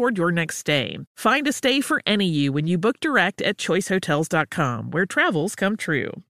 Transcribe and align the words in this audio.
toward 0.00 0.16
your 0.16 0.32
next 0.32 0.56
stay. 0.56 0.96
Find 1.14 1.46
a 1.46 1.52
stay 1.52 1.82
for 1.82 2.00
any 2.06 2.26
you 2.26 2.54
when 2.54 2.66
you 2.66 2.78
book 2.78 3.00
direct 3.00 3.42
at 3.42 3.58
choicehotels.com, 3.58 4.92
where 4.92 5.04
travels 5.04 5.54
come 5.54 5.76
true. 5.76 6.22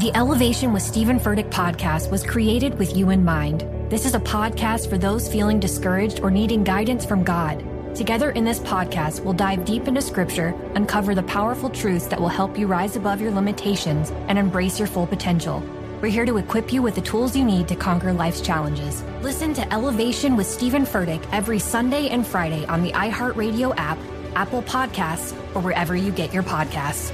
The 0.00 0.14
Elevation 0.14 0.74
with 0.74 0.82
Stephen 0.82 1.18
Furtick 1.18 1.50
podcast 1.50 2.10
was 2.10 2.22
created 2.22 2.78
with 2.78 2.94
you 2.94 3.08
in 3.08 3.24
mind. 3.24 3.64
This 3.90 4.04
is 4.04 4.14
a 4.14 4.20
podcast 4.20 4.90
for 4.90 4.98
those 4.98 5.26
feeling 5.26 5.58
discouraged 5.58 6.20
or 6.20 6.30
needing 6.30 6.64
guidance 6.64 7.06
from 7.06 7.24
God. 7.24 7.64
Together 7.96 8.30
in 8.32 8.44
this 8.44 8.58
podcast, 8.58 9.24
we'll 9.24 9.32
dive 9.32 9.64
deep 9.64 9.88
into 9.88 10.02
scripture, 10.02 10.54
uncover 10.74 11.14
the 11.14 11.22
powerful 11.22 11.70
truths 11.70 12.08
that 12.08 12.20
will 12.20 12.28
help 12.28 12.58
you 12.58 12.66
rise 12.66 12.96
above 12.96 13.22
your 13.22 13.30
limitations 13.30 14.10
and 14.28 14.38
embrace 14.38 14.78
your 14.78 14.86
full 14.86 15.06
potential. 15.06 15.62
We're 16.02 16.10
here 16.10 16.26
to 16.26 16.36
equip 16.36 16.74
you 16.74 16.82
with 16.82 16.94
the 16.94 17.00
tools 17.00 17.34
you 17.34 17.42
need 17.42 17.68
to 17.68 17.74
conquer 17.74 18.12
life's 18.12 18.42
challenges. 18.42 19.02
Listen 19.22 19.54
to 19.54 19.72
Elevation 19.72 20.36
with 20.36 20.46
Stephen 20.46 20.82
Furtick 20.82 21.26
every 21.32 21.58
Sunday 21.58 22.10
and 22.10 22.26
Friday 22.26 22.66
on 22.66 22.82
the 22.82 22.92
iHeartRadio 22.92 23.72
app, 23.78 23.96
Apple 24.34 24.62
Podcasts, 24.62 25.32
or 25.54 25.62
wherever 25.62 25.96
you 25.96 26.12
get 26.12 26.34
your 26.34 26.42
podcasts. 26.42 27.12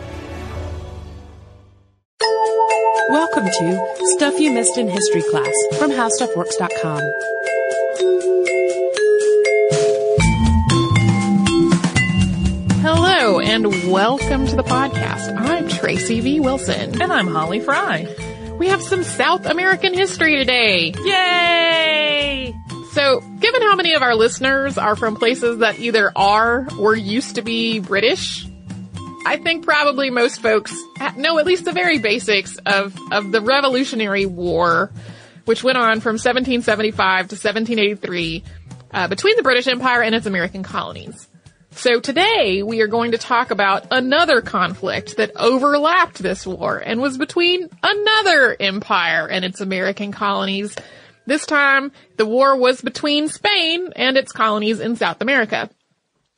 Welcome 3.09 3.45
to 3.45 3.97
Stuff 4.17 4.41
You 4.41 4.51
Missed 4.51 4.77
in 4.77 4.89
History 4.89 5.23
class 5.23 5.55
from 5.79 5.93
HowStuffWorks.com. 5.93 7.03
Hello 12.83 13.39
and 13.39 13.67
welcome 13.93 14.45
to 14.49 14.57
the 14.57 14.65
podcast. 14.65 15.39
I'm 15.41 15.69
Tracy 15.69 16.19
V. 16.19 16.41
Wilson. 16.41 17.01
And 17.01 17.13
I'm 17.13 17.29
Holly 17.29 17.61
Fry. 17.61 18.13
We 18.63 18.69
have 18.69 18.81
some 18.81 19.03
South 19.03 19.45
American 19.45 19.93
history 19.93 20.37
today. 20.37 20.95
Yay! 20.97 22.55
So, 22.93 23.19
given 23.41 23.61
how 23.61 23.75
many 23.75 23.95
of 23.95 24.03
our 24.03 24.15
listeners 24.15 24.79
are 24.79 24.95
from 24.95 25.17
places 25.17 25.59
that 25.59 25.81
either 25.81 26.13
are 26.15 26.69
or 26.79 26.95
used 26.95 27.35
to 27.35 27.43
be 27.43 27.81
British, 27.81 28.47
I 29.27 29.39
think 29.39 29.65
probably 29.65 30.11
most 30.11 30.41
folks 30.41 30.73
know 31.17 31.41
at 31.41 31.45
least 31.45 31.65
the 31.65 31.73
very 31.73 31.99
basics 31.99 32.57
of, 32.59 32.97
of 33.11 33.33
the 33.33 33.41
Revolutionary 33.41 34.27
War, 34.27 34.93
which 35.45 35.65
went 35.65 35.77
on 35.77 35.99
from 35.99 36.13
1775 36.13 37.31
to 37.31 37.35
1783 37.35 38.45
uh, 38.93 39.09
between 39.09 39.35
the 39.35 39.43
British 39.43 39.67
Empire 39.67 40.03
and 40.03 40.15
its 40.15 40.27
American 40.27 40.63
colonies. 40.63 41.29
So 41.75 42.01
today 42.01 42.63
we 42.63 42.81
are 42.83 42.87
going 42.87 43.13
to 43.13 43.19
talk 43.19 43.51
about 43.51 43.87
another 43.91 44.41
conflict 44.41 45.17
that 45.17 45.33
overlapped 45.37 46.19
this 46.19 46.47
war 46.47 46.79
and 46.79 47.01
was 47.01 47.17
between 47.17 47.69
another 47.83 48.57
empire 48.61 49.27
and 49.27 49.45
its 49.45 49.61
American 49.61 50.13
colonies. 50.13 50.77
This 51.27 51.47
time 51.47 51.91
the 52.19 52.27
war 52.27 52.57
was 52.57 52.83
between 52.83 53.29
Spain 53.29 53.91
and 53.97 54.17
its 54.17 54.33
colonies 54.33 54.81
in 54.81 54.97
South 54.97 55.21
America. 55.23 55.71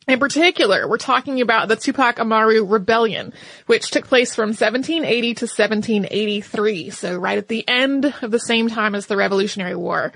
In 0.07 0.19
particular, 0.19 0.87
we're 0.87 0.99
talking 0.99 1.41
about 1.41 1.69
the 1.69 1.77
Tupac 1.77 2.21
Amaru 2.21 2.65
Rebellion, 2.65 3.33
which 3.67 3.91
took 3.91 4.07
place 4.07 4.35
from 4.35 4.51
1780 4.51 5.35
to 5.35 5.45
1783, 5.47 6.91
so 6.91 7.17
right 7.17 7.39
at 7.39 7.49
the 7.49 7.67
end 7.67 8.15
of 8.21 8.31
the 8.31 8.39
same 8.39 8.69
time 8.69 8.95
as 8.95 9.07
the 9.07 9.17
Revolutionary 9.17 9.75
War. 9.75 10.13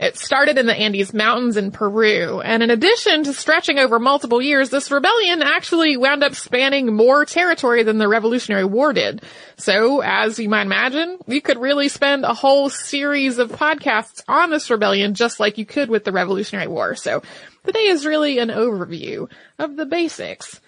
It 0.00 0.16
started 0.16 0.58
in 0.58 0.66
the 0.66 0.76
Andes 0.76 1.12
Mountains 1.12 1.56
in 1.56 1.72
Peru, 1.72 2.40
and 2.40 2.62
in 2.62 2.70
addition 2.70 3.24
to 3.24 3.32
stretching 3.32 3.80
over 3.80 3.98
multiple 3.98 4.40
years, 4.40 4.70
this 4.70 4.92
rebellion 4.92 5.42
actually 5.42 5.96
wound 5.96 6.22
up 6.22 6.36
spanning 6.36 6.94
more 6.94 7.24
territory 7.24 7.82
than 7.82 7.98
the 7.98 8.06
Revolutionary 8.06 8.64
War 8.64 8.92
did. 8.92 9.22
So, 9.56 10.00
as 10.00 10.38
you 10.38 10.48
might 10.48 10.66
imagine, 10.66 11.18
you 11.26 11.40
could 11.40 11.58
really 11.58 11.88
spend 11.88 12.24
a 12.24 12.32
whole 12.32 12.70
series 12.70 13.38
of 13.38 13.50
podcasts 13.50 14.22
on 14.28 14.50
this 14.50 14.70
rebellion 14.70 15.14
just 15.14 15.40
like 15.40 15.58
you 15.58 15.66
could 15.66 15.90
with 15.90 16.04
the 16.04 16.12
Revolutionary 16.12 16.68
War. 16.68 16.94
So, 16.94 17.22
today 17.64 17.86
is 17.86 18.06
really 18.06 18.38
an 18.38 18.50
overview 18.50 19.28
of 19.58 19.74
the 19.74 19.86
basics. 19.86 20.60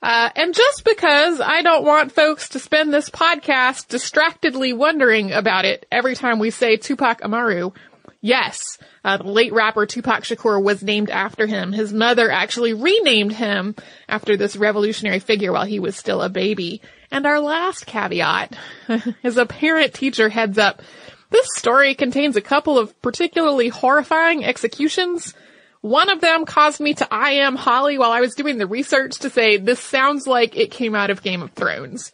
Uh, 0.00 0.30
and 0.36 0.54
just 0.54 0.84
because 0.84 1.40
I 1.40 1.62
don't 1.62 1.84
want 1.84 2.12
folks 2.12 2.50
to 2.50 2.60
spend 2.60 2.94
this 2.94 3.10
podcast 3.10 3.88
distractedly 3.88 4.72
wondering 4.72 5.32
about 5.32 5.64
it 5.64 5.86
every 5.90 6.14
time 6.14 6.38
we 6.38 6.50
say 6.50 6.76
Tupac 6.76 7.24
Amaru, 7.24 7.72
Yes, 8.20 8.78
uh, 9.04 9.18
the 9.18 9.24
late 9.24 9.52
rapper 9.52 9.86
Tupac 9.86 10.24
Shakur 10.24 10.62
was 10.62 10.82
named 10.82 11.10
after 11.10 11.46
him. 11.46 11.72
His 11.72 11.92
mother 11.92 12.30
actually 12.30 12.72
renamed 12.72 13.32
him 13.32 13.76
after 14.08 14.36
this 14.36 14.56
revolutionary 14.56 15.18
figure 15.18 15.52
while 15.52 15.64
he 15.64 15.78
was 15.78 15.96
still 15.96 16.22
a 16.22 16.28
baby. 16.28 16.80
And 17.10 17.26
our 17.26 17.40
last 17.40 17.86
caveat 17.86 18.56
is 19.22 19.36
a 19.36 19.46
parent 19.46 19.94
teacher 19.94 20.28
heads 20.28 20.58
up. 20.58 20.82
This 21.30 21.46
story 21.56 21.94
contains 21.94 22.36
a 22.36 22.40
couple 22.40 22.78
of 22.78 23.00
particularly 23.02 23.68
horrifying 23.68 24.44
executions. 24.44 25.34
One 25.80 26.08
of 26.08 26.20
them 26.20 26.46
caused 26.46 26.80
me 26.80 26.94
to 26.94 27.14
I 27.14 27.32
am 27.32 27.54
Holly 27.54 27.98
while 27.98 28.10
I 28.10 28.20
was 28.20 28.34
doing 28.34 28.58
the 28.58 28.66
research 28.66 29.18
to 29.20 29.30
say 29.30 29.56
this 29.56 29.80
sounds 29.80 30.26
like 30.26 30.56
it 30.56 30.70
came 30.70 30.94
out 30.94 31.10
of 31.10 31.22
Game 31.22 31.42
of 31.42 31.52
Thrones. 31.52 32.12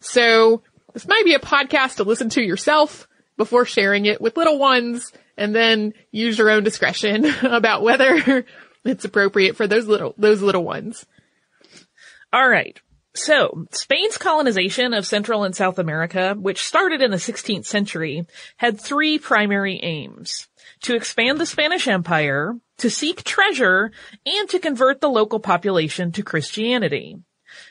So 0.00 0.62
this 0.92 1.06
might 1.06 1.24
be 1.24 1.34
a 1.34 1.38
podcast 1.38 1.96
to 1.96 2.04
listen 2.04 2.30
to 2.30 2.42
yourself 2.42 3.06
before 3.36 3.64
sharing 3.64 4.06
it 4.06 4.20
with 4.20 4.36
little 4.36 4.58
ones 4.58 5.12
and 5.36 5.54
then 5.54 5.94
use 6.10 6.38
your 6.38 6.50
own 6.50 6.64
discretion 6.64 7.24
about 7.42 7.82
whether 7.82 8.44
it's 8.84 9.04
appropriate 9.04 9.56
for 9.56 9.66
those 9.66 9.86
little, 9.86 10.14
those 10.18 10.42
little 10.42 10.64
ones. 10.64 11.06
All 12.32 12.48
right. 12.48 12.80
So, 13.14 13.66
Spain's 13.72 14.16
colonization 14.16 14.94
of 14.94 15.06
Central 15.06 15.44
and 15.44 15.54
South 15.54 15.78
America, 15.78 16.34
which 16.34 16.64
started 16.64 17.02
in 17.02 17.10
the 17.10 17.18
16th 17.18 17.66
century, 17.66 18.24
had 18.56 18.80
three 18.80 19.18
primary 19.18 19.78
aims. 19.82 20.48
To 20.82 20.94
expand 20.94 21.38
the 21.38 21.46
Spanish 21.46 21.86
Empire, 21.86 22.54
to 22.78 22.88
seek 22.88 23.22
treasure, 23.22 23.92
and 24.24 24.48
to 24.48 24.58
convert 24.58 25.00
the 25.00 25.10
local 25.10 25.40
population 25.40 26.12
to 26.12 26.22
Christianity. 26.22 27.18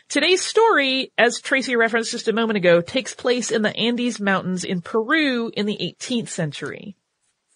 Today's 0.09 0.45
story, 0.45 1.11
as 1.17 1.41
Tracy 1.41 1.75
referenced 1.75 2.11
just 2.11 2.27
a 2.27 2.33
moment 2.33 2.57
ago, 2.57 2.81
takes 2.81 3.15
place 3.15 3.49
in 3.49 3.63
the 3.63 3.75
Andes 3.75 4.19
Mountains 4.19 4.63
in 4.63 4.81
Peru 4.81 5.51
in 5.55 5.65
the 5.65 5.77
18th 5.77 6.29
century. 6.29 6.95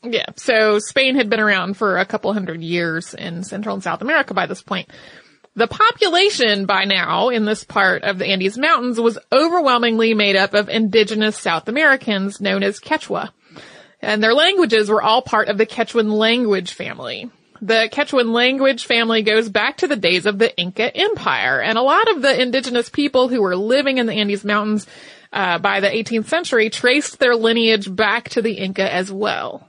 Yeah. 0.05 0.25
So 0.35 0.79
Spain 0.79 1.15
had 1.15 1.29
been 1.29 1.39
around 1.39 1.77
for 1.77 1.97
a 1.97 2.05
couple 2.05 2.31
hundred 2.33 2.61
years 2.61 3.13
in 3.13 3.43
Central 3.43 3.75
and 3.75 3.83
South 3.83 4.01
America 4.01 4.33
by 4.33 4.45
this 4.45 4.61
point. 4.61 4.89
The 5.55 5.67
population 5.67 6.65
by 6.65 6.83
now 6.83 7.29
in 7.29 7.45
this 7.45 7.63
part 7.63 8.03
of 8.03 8.17
the 8.17 8.25
Andes 8.25 8.57
Mountains 8.57 8.99
was 8.99 9.17
overwhelmingly 9.31 10.13
made 10.13 10.35
up 10.35 10.53
of 10.53 10.67
indigenous 10.67 11.37
South 11.37 11.69
Americans 11.69 12.41
known 12.41 12.61
as 12.61 12.79
Quechua. 12.79 13.29
And 14.01 14.21
their 14.21 14.33
languages 14.33 14.89
were 14.89 15.01
all 15.01 15.21
part 15.21 15.47
of 15.47 15.57
the 15.57 15.65
Quechuan 15.65 16.11
language 16.11 16.73
family. 16.73 17.31
The 17.61 17.89
Quechuan 17.91 18.33
language 18.33 18.85
family 18.85 19.21
goes 19.21 19.47
back 19.47 19.77
to 19.77 19.87
the 19.87 19.95
days 19.95 20.25
of 20.25 20.37
the 20.39 20.55
Inca 20.57 20.95
Empire, 20.95 21.61
and 21.61 21.77
a 21.77 21.81
lot 21.81 22.11
of 22.11 22.21
the 22.21 22.39
indigenous 22.39 22.89
people 22.89 23.29
who 23.29 23.41
were 23.41 23.55
living 23.55 23.97
in 23.97 24.07
the 24.07 24.13
Andes 24.13 24.43
Mountains 24.43 24.85
uh, 25.31 25.57
by 25.59 25.79
the 25.79 25.87
18th 25.87 26.25
century 26.25 26.69
traced 26.69 27.17
their 27.19 27.35
lineage 27.35 27.93
back 27.93 28.29
to 28.29 28.41
the 28.41 28.53
Inca 28.53 28.93
as 28.93 29.11
well. 29.11 29.67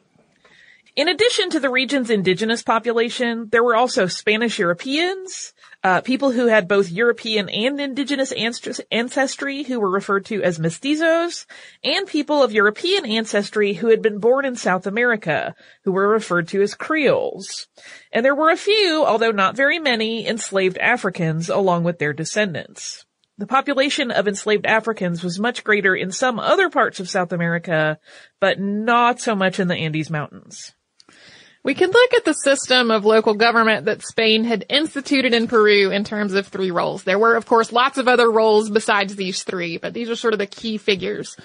In 0.97 1.09
addition 1.09 1.51
to 1.51 1.61
the 1.61 1.69
region's 1.69 2.09
indigenous 2.09 2.63
population, 2.63 3.51
there 3.53 3.63
were 3.63 3.77
also 3.77 4.07
Spanish 4.07 4.59
Europeans, 4.59 5.53
uh, 5.85 6.01
people 6.01 6.31
who 6.31 6.47
had 6.47 6.67
both 6.67 6.91
European 6.91 7.51
and 7.51 7.79
indigenous 7.79 8.33
ancestry 8.91 9.63
who 9.63 9.79
were 9.79 9.91
referred 9.91 10.25
to 10.25 10.43
as 10.43 10.59
mestizos, 10.59 11.45
and 11.85 12.07
people 12.07 12.43
of 12.43 12.53
European 12.53 13.05
ancestry 13.05 13.75
who 13.75 13.89
had 13.89 14.01
been 14.01 14.21
born 14.21 14.47
in 14.47 14.57
South 14.57 14.87
America, 14.87 15.55
who 15.85 15.93
were 15.93 16.09
referred 16.09 16.49
to 16.49 16.63
as 16.63 16.75
Creoles. 16.75 17.69
And 18.11 18.25
there 18.25 18.35
were 18.35 18.51
a 18.51 18.57
few, 18.57 19.05
although 19.05 19.33
not 19.33 19.55
very 19.55 19.79
many, 19.79 20.27
enslaved 20.27 20.79
Africans 20.79 21.51
along 21.51 21.85
with 21.85 21.99
their 21.99 22.15
descendants. 22.15 23.05
The 23.37 23.47
population 23.47 24.11
of 24.11 24.27
enslaved 24.27 24.65
Africans 24.65 25.23
was 25.23 25.39
much 25.39 25.63
greater 25.63 25.95
in 25.95 26.11
some 26.11 26.39
other 26.39 26.71
parts 26.71 27.01
of 27.01 27.11
South 27.11 27.35
America, 27.35 27.99
but 28.41 28.59
not 28.59 29.21
so 29.21 29.35
much 29.35 29.61
in 29.61 29.69
the 29.69 29.77
Andes 29.77 30.09
Mountains. 30.09 30.73
We 31.67 31.75
can 31.75 31.91
look 31.91 32.15
at 32.15 32.25
the 32.25 32.33
system 32.33 32.93
of 32.93 33.05
local 33.05 33.35
government 33.35 33.87
that 33.87 34.07
Spain 34.07 34.45
had 34.45 34.65
instituted 34.69 35.35
in 35.35 35.49
Peru 35.49 35.91
in 35.91 36.05
terms 36.05 36.33
of 36.35 36.47
three 36.47 36.71
roles. 36.71 37.03
There 37.03 37.19
were, 37.19 37.35
of 37.35 37.45
course, 37.45 37.73
lots 37.73 37.99
of 37.99 38.07
other 38.07 38.31
roles 38.31 38.71
besides 38.71 39.17
these 39.17 39.43
three, 39.43 39.77
but 39.77 39.93
these 39.93 40.09
are 40.09 40.15
sort 40.15 40.33
of 40.33 40.39
the 40.39 40.47
key 40.47 40.79
figures. 40.79 41.37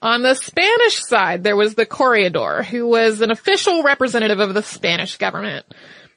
On 0.00 0.22
the 0.22 0.32
Spanish 0.32 1.04
side, 1.04 1.44
there 1.44 1.54
was 1.54 1.74
the 1.74 1.84
corregidor, 1.84 2.62
who 2.62 2.88
was 2.88 3.20
an 3.20 3.30
official 3.30 3.82
representative 3.82 4.40
of 4.40 4.54
the 4.54 4.62
Spanish 4.62 5.18
government. 5.18 5.66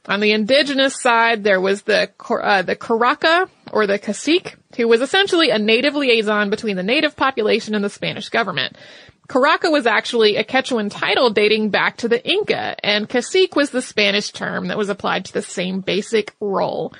On 0.07 0.21
the 0.21 0.31
indigenous 0.31 1.01
side, 1.01 1.43
there 1.43 1.59
was 1.59 1.81
the 1.81 2.09
uh, 2.29 2.61
the 2.61 2.77
curaca, 2.77 3.49
or 3.73 3.85
the 3.85 3.99
cacique, 3.99 4.55
who 4.77 4.87
was 4.87 5.01
essentially 5.01 5.49
a 5.49 5.59
native 5.59 5.93
liaison 5.93 6.49
between 6.49 6.77
the 6.77 6.83
native 6.83 7.17
population 7.17 7.75
and 7.75 7.83
the 7.83 7.89
Spanish 7.89 8.29
government. 8.29 8.77
Curaca 9.31 9.71
was 9.71 9.87
actually 9.87 10.35
a 10.35 10.43
Quechuan 10.43 10.91
title 10.91 11.29
dating 11.29 11.69
back 11.69 11.95
to 11.95 12.09
the 12.09 12.21
Inca, 12.29 12.75
and 12.83 13.07
cacique 13.07 13.55
was 13.55 13.69
the 13.69 13.81
Spanish 13.81 14.31
term 14.31 14.67
that 14.67 14.77
was 14.77 14.89
applied 14.89 15.23
to 15.23 15.33
the 15.33 15.41
same 15.41 15.79
basic 15.79 16.35
role. 16.41 16.91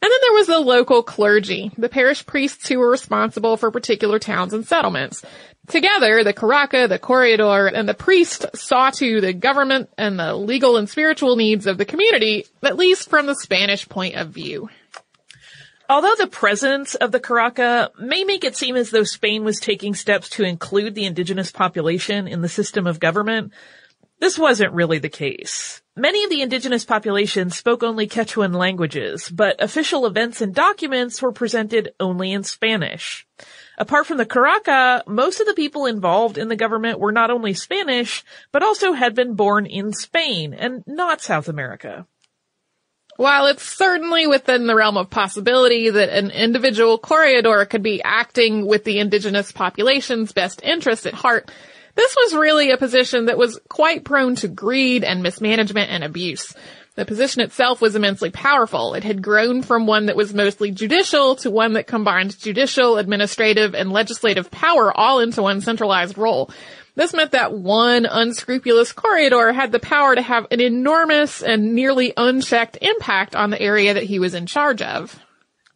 And 0.00 0.08
then 0.08 0.18
there 0.22 0.32
was 0.34 0.46
the 0.46 0.60
local 0.60 1.02
clergy, 1.02 1.72
the 1.76 1.88
parish 1.88 2.24
priests 2.24 2.68
who 2.68 2.78
were 2.78 2.92
responsible 2.92 3.56
for 3.56 3.72
particular 3.72 4.20
towns 4.20 4.52
and 4.52 4.64
settlements. 4.64 5.24
Together, 5.66 6.22
the 6.22 6.32
curaca, 6.32 6.88
the 6.88 7.00
corregidor, 7.00 7.66
and 7.66 7.88
the 7.88 7.94
priest 7.94 8.46
saw 8.54 8.90
to 8.90 9.20
the 9.20 9.32
government 9.32 9.90
and 9.98 10.16
the 10.16 10.34
legal 10.34 10.76
and 10.76 10.88
spiritual 10.88 11.34
needs 11.34 11.66
of 11.66 11.76
the 11.76 11.84
community, 11.84 12.46
at 12.62 12.76
least 12.76 13.10
from 13.10 13.26
the 13.26 13.34
Spanish 13.34 13.88
point 13.88 14.14
of 14.14 14.28
view. 14.28 14.70
Although 15.90 16.14
the 16.16 16.28
presence 16.28 16.94
of 16.94 17.10
the 17.10 17.18
Curaca 17.18 17.90
may 17.98 18.22
make 18.22 18.44
it 18.44 18.54
seem 18.54 18.76
as 18.76 18.90
though 18.90 19.02
Spain 19.02 19.42
was 19.42 19.58
taking 19.58 19.96
steps 19.96 20.28
to 20.28 20.44
include 20.44 20.94
the 20.94 21.04
indigenous 21.04 21.50
population 21.50 22.28
in 22.28 22.42
the 22.42 22.48
system 22.48 22.86
of 22.86 23.00
government, 23.00 23.52
this 24.20 24.38
wasn't 24.38 24.72
really 24.72 24.98
the 25.00 25.08
case. 25.08 25.82
Many 25.96 26.22
of 26.22 26.30
the 26.30 26.42
indigenous 26.42 26.84
populations 26.84 27.56
spoke 27.56 27.82
only 27.82 28.06
Quechuan 28.06 28.54
languages, 28.54 29.28
but 29.28 29.60
official 29.60 30.06
events 30.06 30.40
and 30.40 30.54
documents 30.54 31.20
were 31.20 31.32
presented 31.32 31.92
only 31.98 32.30
in 32.30 32.44
Spanish. 32.44 33.26
Apart 33.76 34.06
from 34.06 34.18
the 34.18 34.26
Curaca, 34.26 35.02
most 35.08 35.40
of 35.40 35.46
the 35.48 35.54
people 35.54 35.86
involved 35.86 36.38
in 36.38 36.46
the 36.46 36.54
government 36.54 37.00
were 37.00 37.10
not 37.10 37.32
only 37.32 37.52
Spanish, 37.52 38.22
but 38.52 38.62
also 38.62 38.92
had 38.92 39.16
been 39.16 39.34
born 39.34 39.66
in 39.66 39.92
Spain 39.92 40.54
and 40.54 40.84
not 40.86 41.20
South 41.20 41.48
America. 41.48 42.06
While 43.20 43.48
it's 43.48 43.62
certainly 43.62 44.26
within 44.26 44.66
the 44.66 44.74
realm 44.74 44.96
of 44.96 45.10
possibility 45.10 45.90
that 45.90 46.08
an 46.08 46.30
individual 46.30 46.96
corregidor 46.96 47.66
could 47.66 47.82
be 47.82 48.02
acting 48.02 48.64
with 48.64 48.84
the 48.84 48.98
indigenous 48.98 49.52
population's 49.52 50.32
best 50.32 50.62
interest 50.62 51.04
at 51.04 51.12
heart, 51.12 51.50
this 51.96 52.16
was 52.16 52.34
really 52.34 52.70
a 52.70 52.78
position 52.78 53.26
that 53.26 53.36
was 53.36 53.60
quite 53.68 54.04
prone 54.04 54.36
to 54.36 54.48
greed 54.48 55.04
and 55.04 55.22
mismanagement 55.22 55.90
and 55.90 56.02
abuse. 56.02 56.54
The 56.94 57.04
position 57.04 57.42
itself 57.42 57.82
was 57.82 57.94
immensely 57.94 58.30
powerful. 58.30 58.94
It 58.94 59.04
had 59.04 59.20
grown 59.20 59.62
from 59.62 59.86
one 59.86 60.06
that 60.06 60.16
was 60.16 60.32
mostly 60.32 60.70
judicial 60.70 61.36
to 61.36 61.50
one 61.50 61.74
that 61.74 61.86
combined 61.86 62.38
judicial, 62.38 62.96
administrative, 62.96 63.74
and 63.74 63.92
legislative 63.92 64.50
power 64.50 64.96
all 64.96 65.20
into 65.20 65.42
one 65.42 65.60
centralized 65.60 66.16
role. 66.16 66.50
This 67.00 67.14
meant 67.14 67.30
that 67.30 67.54
one 67.54 68.04
unscrupulous 68.04 68.92
corregidor 68.92 69.54
had 69.54 69.72
the 69.72 69.78
power 69.78 70.14
to 70.14 70.20
have 70.20 70.46
an 70.50 70.60
enormous 70.60 71.42
and 71.42 71.74
nearly 71.74 72.12
unchecked 72.14 72.76
impact 72.82 73.34
on 73.34 73.48
the 73.48 73.58
area 73.58 73.94
that 73.94 74.02
he 74.02 74.18
was 74.18 74.34
in 74.34 74.44
charge 74.44 74.82
of. 74.82 75.18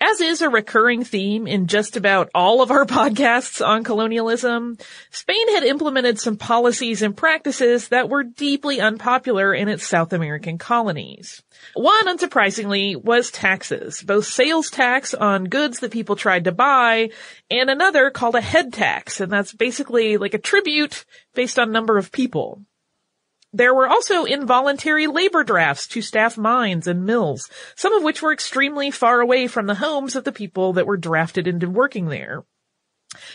As 0.07 0.21
is 0.21 0.43
a 0.43 0.51
recurring 0.51 1.03
theme 1.03 1.47
in 1.47 1.67
just 1.67 1.97
about 1.97 2.29
all 2.35 2.61
of 2.61 2.71
our 2.71 2.85
podcasts 2.85 3.67
on 3.67 3.85
colonialism, 3.85 4.77
Spain 5.11 5.55
had 5.55 5.65
implemented 5.65 6.19
some 6.19 6.37
policies 6.37 7.01
and 7.01 7.17
practices 7.17 7.89
that 7.89 8.11
were 8.11 8.23
deeply 8.23 8.83
unpopular 8.83 9.55
in 9.55 9.69
its 9.69 9.87
South 9.87 10.13
American 10.13 10.59
colonies. 10.59 11.43
One, 11.73 12.07
unsurprisingly, 12.07 13.03
was 13.03 13.31
taxes, 13.31 14.03
both 14.03 14.27
sales 14.27 14.69
tax 14.69 15.15
on 15.15 15.45
goods 15.45 15.81
that 15.81 15.91
people 15.91 16.17
tried 16.17 16.45
to 16.45 16.53
buy, 16.53 17.09
and 17.51 17.71
another 17.71 18.11
called 18.11 18.35
a 18.35 18.43
head 18.43 18.75
tax, 18.75 19.21
and 19.21 19.33
that's 19.33 19.55
basically 19.55 20.19
like 20.19 20.35
a 20.35 20.39
tribute 20.39 21.07
based 21.35 21.59
on 21.59 21.73
number 21.73 21.97
of 21.97 22.13
people. 22.13 22.61
There 23.57 23.73
were 23.73 23.87
also 23.87 24.25
involuntary 24.25 25.07
labor 25.07 25.45
drafts 25.45 25.87
to 25.89 26.03
staff 26.03 26.37
mines 26.37 26.89
and 26.89 27.07
mills, 27.07 27.49
some 27.77 27.95
of 27.95 28.03
which 28.03 28.21
were 28.21 28.33
extremely 28.33 28.91
far 28.91 29.21
away 29.21 29.47
from 29.47 29.69
the 29.69 29.77
homes 29.77 30.17
of 30.17 30.25
the 30.25 30.33
people 30.33 30.73
that 30.73 30.89
were 30.89 30.97
drafted 30.97 31.47
into 31.47 31.71
working 31.71 32.09
there. 32.09 32.43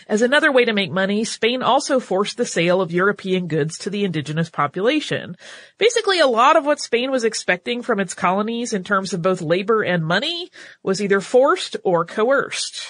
As 0.10 0.22
another 0.22 0.52
way 0.52 0.66
to 0.66 0.74
make 0.74 0.92
money, 0.92 1.24
Spain 1.24 1.64
also 1.64 2.02
forced 2.02 2.36
the 2.36 2.46
sale 2.46 2.82
of 2.82 2.92
European 2.92 3.48
goods 3.48 3.78
to 3.78 3.90
the 3.90 4.04
indigenous 4.04 4.50
population. 4.50 5.38
Basically, 5.78 6.20
a 6.20 6.28
lot 6.28 6.58
of 6.58 6.66
what 6.66 6.82
Spain 6.82 7.12
was 7.12 7.24
expecting 7.24 7.82
from 7.82 8.02
its 8.02 8.14
colonies 8.14 8.74
in 8.74 8.84
terms 8.84 9.14
of 9.14 9.22
both 9.22 9.42
labor 9.42 9.84
and 9.84 10.04
money 10.04 10.50
was 10.84 11.02
either 11.02 11.22
forced 11.22 11.78
or 11.86 12.04
coerced. 12.04 12.82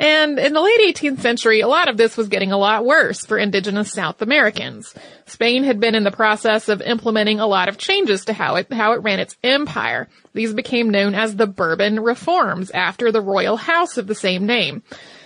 And 0.00 0.38
in 0.38 0.54
the 0.54 0.62
late 0.62 0.96
18th 0.96 1.20
century, 1.20 1.60
a 1.60 1.68
lot 1.68 1.90
of 1.90 1.98
this 1.98 2.16
was 2.16 2.28
getting 2.28 2.52
a 2.52 2.56
lot 2.56 2.86
worse 2.86 3.26
for 3.26 3.36
indigenous 3.36 3.92
South 3.92 4.22
Americans. 4.22 4.94
Spain 5.26 5.62
had 5.62 5.78
been 5.78 5.94
in 5.94 6.04
the 6.04 6.10
process 6.10 6.70
of 6.70 6.80
implementing 6.80 7.38
a 7.38 7.46
lot 7.46 7.68
of 7.68 7.76
changes 7.76 8.24
to 8.24 8.32
how 8.32 8.56
it, 8.56 8.72
how 8.72 8.92
it 8.92 9.02
ran 9.02 9.20
its 9.20 9.36
empire. 9.44 10.08
These 10.32 10.54
became 10.54 10.88
known 10.88 11.14
as 11.14 11.36
the 11.36 11.46
Bourbon 11.46 12.00
Reforms 12.00 12.70
after 12.70 13.12
the 13.12 13.20
royal 13.20 13.58
house 13.58 13.98
of 13.98 14.06
the 14.06 14.14
same 14.14 14.46
name. 14.46 14.82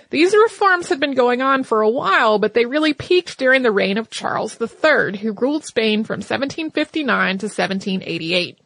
These 0.09 0.35
reforms 0.35 0.89
had 0.89 0.99
been 0.99 1.15
going 1.15 1.41
on 1.41 1.63
for 1.63 1.81
a 1.81 1.89
while, 1.89 2.37
but 2.37 2.53
they 2.53 2.65
really 2.65 2.93
peaked 2.93 3.37
during 3.37 3.63
the 3.63 3.71
reign 3.71 3.97
of 3.97 4.09
Charles 4.09 4.59
III, 4.59 5.17
who 5.17 5.31
ruled 5.31 5.63
Spain 5.63 6.03
from 6.03 6.17
1759 6.17 7.37
to 7.37 7.45
1788. 7.45 8.59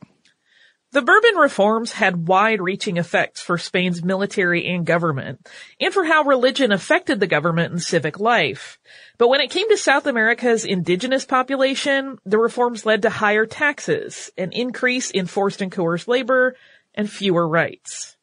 The 0.91 1.03
Bourbon 1.03 1.35
reforms 1.35 1.91
had 1.91 2.27
wide-reaching 2.27 2.97
effects 2.97 3.41
for 3.41 3.59
Spain's 3.59 4.03
military 4.03 4.65
and 4.65 4.83
government, 4.83 5.47
and 5.79 5.93
for 5.93 6.03
how 6.03 6.23
religion 6.23 6.71
affected 6.71 7.19
the 7.19 7.27
government 7.27 7.71
and 7.71 7.81
civic 7.81 8.19
life. 8.19 8.79
But 9.19 9.27
when 9.27 9.39
it 9.39 9.51
came 9.51 9.69
to 9.69 9.77
South 9.77 10.07
America's 10.07 10.65
indigenous 10.65 11.25
population, 11.25 12.17
the 12.25 12.39
reforms 12.39 12.87
led 12.87 13.03
to 13.03 13.11
higher 13.11 13.45
taxes, 13.45 14.31
an 14.35 14.51
increase 14.51 15.11
in 15.11 15.27
forced 15.27 15.61
and 15.61 15.71
coerced 15.71 16.07
labor, 16.07 16.55
and 16.95 17.07
fewer 17.07 17.47
rights. 17.47 18.17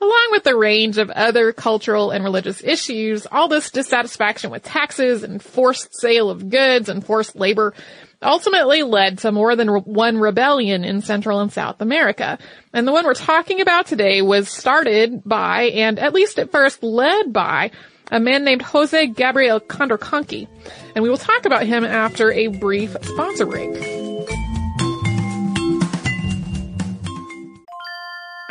Along 0.00 0.28
with 0.30 0.44
the 0.44 0.56
range 0.56 0.96
of 0.96 1.10
other 1.10 1.52
cultural 1.52 2.10
and 2.10 2.24
religious 2.24 2.62
issues, 2.64 3.26
all 3.30 3.48
this 3.48 3.70
dissatisfaction 3.70 4.50
with 4.50 4.62
taxes 4.62 5.24
and 5.24 5.42
forced 5.42 5.90
sale 6.00 6.30
of 6.30 6.48
goods 6.48 6.88
and 6.88 7.04
forced 7.04 7.36
labor 7.36 7.74
ultimately 8.22 8.82
led 8.82 9.18
to 9.18 9.32
more 9.32 9.56
than 9.56 9.68
one 9.68 10.18
rebellion 10.18 10.84
in 10.84 11.02
Central 11.02 11.40
and 11.40 11.52
South 11.52 11.80
America. 11.80 12.38
And 12.72 12.86
the 12.86 12.92
one 12.92 13.04
we're 13.04 13.14
talking 13.14 13.60
about 13.60 13.86
today 13.86 14.22
was 14.22 14.48
started 14.48 15.22
by, 15.24 15.64
and 15.64 15.98
at 15.98 16.14
least 16.14 16.38
at 16.38 16.50
first 16.50 16.82
led 16.82 17.32
by, 17.32 17.70
a 18.10 18.20
man 18.20 18.44
named 18.44 18.62
Jose 18.62 19.06
Gabriel 19.08 19.60
Condorcanqui. 19.60 20.48
And 20.94 21.02
we 21.02 21.10
will 21.10 21.18
talk 21.18 21.44
about 21.44 21.66
him 21.66 21.84
after 21.84 22.32
a 22.32 22.48
brief 22.48 22.96
sponsor 23.02 23.46
break. 23.46 24.07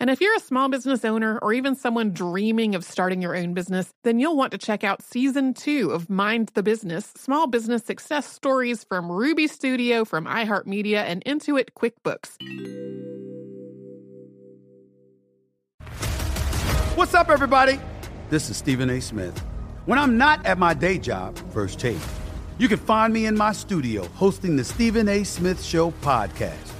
And 0.00 0.08
if 0.08 0.22
you're 0.22 0.34
a 0.34 0.40
small 0.40 0.70
business 0.70 1.04
owner 1.04 1.38
or 1.42 1.52
even 1.52 1.76
someone 1.76 2.12
dreaming 2.12 2.74
of 2.74 2.86
starting 2.86 3.20
your 3.20 3.36
own 3.36 3.52
business, 3.52 3.92
then 4.02 4.18
you'll 4.18 4.34
want 4.34 4.50
to 4.52 4.58
check 4.58 4.82
out 4.82 5.02
season 5.02 5.52
two 5.52 5.90
of 5.90 6.08
Mind 6.08 6.50
the 6.54 6.62
Business 6.62 7.12
Small 7.18 7.46
Business 7.46 7.84
Success 7.84 8.26
Stories 8.26 8.82
from 8.82 9.12
Ruby 9.12 9.46
Studio, 9.46 10.06
from 10.06 10.24
iHeartMedia, 10.24 11.02
and 11.04 11.22
Intuit 11.26 11.72
QuickBooks. 11.78 12.30
What's 16.96 17.12
up, 17.12 17.28
everybody? 17.28 17.78
This 18.30 18.48
is 18.48 18.56
Stephen 18.56 18.88
A. 18.88 19.02
Smith. 19.02 19.38
When 19.84 19.98
I'm 19.98 20.16
not 20.16 20.46
at 20.46 20.56
my 20.56 20.72
day 20.72 20.96
job, 20.96 21.36
First 21.52 21.78
Take, 21.78 21.98
you 22.56 22.68
can 22.68 22.78
find 22.78 23.12
me 23.12 23.26
in 23.26 23.36
my 23.36 23.52
studio 23.52 24.06
hosting 24.14 24.56
the 24.56 24.64
Stephen 24.64 25.10
A. 25.10 25.24
Smith 25.24 25.62
Show 25.62 25.90
podcast. 26.00 26.79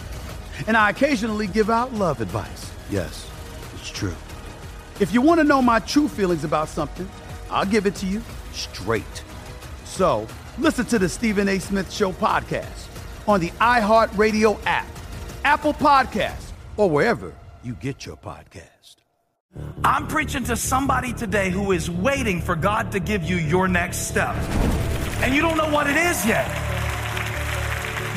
And 0.67 0.77
I 0.77 0.89
occasionally 0.89 1.47
give 1.47 1.69
out 1.69 1.93
love 1.93 2.21
advice. 2.21 2.71
Yes, 2.89 3.29
it's 3.75 3.89
true. 3.89 4.15
If 4.99 5.13
you 5.13 5.21
want 5.21 5.39
to 5.39 5.43
know 5.43 5.61
my 5.61 5.79
true 5.79 6.07
feelings 6.07 6.43
about 6.43 6.69
something, 6.69 7.09
I'll 7.49 7.65
give 7.65 7.85
it 7.85 7.95
to 7.95 8.05
you 8.05 8.21
straight. 8.53 9.23
So 9.85 10.27
listen 10.57 10.85
to 10.85 10.99
the 10.99 11.09
Stephen 11.09 11.49
A. 11.49 11.59
Smith 11.59 11.91
Show 11.91 12.11
podcast 12.11 12.87
on 13.27 13.39
the 13.39 13.49
iHeartRadio 13.51 14.59
app, 14.65 14.87
Apple 15.43 15.73
Podcasts, 15.73 16.51
or 16.77 16.89
wherever 16.89 17.33
you 17.63 17.73
get 17.73 18.05
your 18.05 18.17
podcast. 18.17 18.95
I'm 19.83 20.07
preaching 20.07 20.43
to 20.45 20.55
somebody 20.55 21.13
today 21.13 21.49
who 21.49 21.71
is 21.71 21.89
waiting 21.89 22.41
for 22.41 22.55
God 22.55 22.91
to 22.93 22.99
give 22.99 23.23
you 23.23 23.35
your 23.35 23.67
next 23.67 24.07
step. 24.07 24.35
And 25.21 25.35
you 25.35 25.41
don't 25.41 25.57
know 25.57 25.69
what 25.69 25.87
it 25.87 25.97
is 25.97 26.25
yet. 26.25 26.70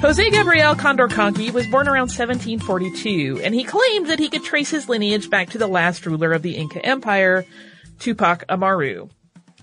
Jose 0.00 0.30
Gabriel 0.30 0.76
Condorcanqui 0.76 1.52
was 1.52 1.66
born 1.66 1.88
around 1.88 2.08
1742, 2.08 3.40
and 3.42 3.52
he 3.52 3.64
claimed 3.64 4.06
that 4.06 4.20
he 4.20 4.28
could 4.28 4.44
trace 4.44 4.70
his 4.70 4.88
lineage 4.88 5.28
back 5.28 5.50
to 5.50 5.58
the 5.58 5.66
last 5.66 6.06
ruler 6.06 6.32
of 6.32 6.42
the 6.42 6.54
Inca 6.54 6.86
Empire, 6.86 7.44
Tupac 7.98 8.44
Amaru. 8.48 9.08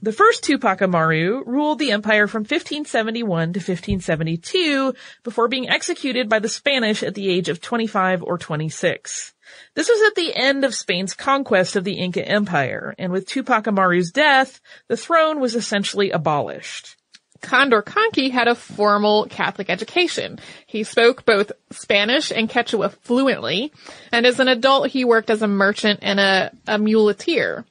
The 0.02 0.12
first 0.12 0.44
Tupac 0.44 0.82
Amaru 0.82 1.42
ruled 1.46 1.80
the 1.80 1.94
empire 1.94 2.28
from 2.28 2.42
1571 2.42 3.54
to 3.54 3.60
1572 3.60 4.94
before 5.24 5.48
being 5.48 5.70
executed 5.70 6.28
by 6.28 6.40
the 6.40 6.50
Spanish 6.50 7.02
at 7.02 7.16
the 7.16 7.30
age 7.30 7.48
of 7.48 7.62
25 7.62 8.22
or 8.22 8.38
26. 8.38 9.34
This 9.74 9.88
was 9.88 10.02
at 10.06 10.16
the 10.16 10.36
end 10.36 10.66
of 10.66 10.76
Spain's 10.76 11.14
conquest 11.14 11.78
of 11.78 11.86
the 11.86 11.94
Inca 11.94 12.28
Empire, 12.28 12.94
and 13.00 13.14
with 13.14 13.26
Tupac 13.26 13.68
Amaru's 13.68 14.12
death, 14.12 14.60
the 14.90 14.98
throne 14.98 15.40
was 15.40 15.56
essentially 15.56 16.12
abolished. 16.12 16.98
Condorcanqui 17.42 18.32
had 18.32 18.48
a 18.48 18.56
formal 18.56 19.26
Catholic 19.26 19.70
education. 19.70 20.40
He 20.66 20.84
spoke 20.84 21.26
both 21.26 21.52
Spanish 21.72 22.32
and 22.32 22.50
Quechua 22.50 22.92
fluently, 23.02 23.72
and 24.12 24.26
as 24.26 24.40
an 24.40 24.48
adult 24.48 24.90
he 24.90 25.06
worked 25.06 25.30
as 25.30 25.42
a 25.42 25.48
merchant 25.48 26.00
and 26.02 26.20
a, 26.20 26.52
a 26.68 26.78
muleteer. 26.78 27.66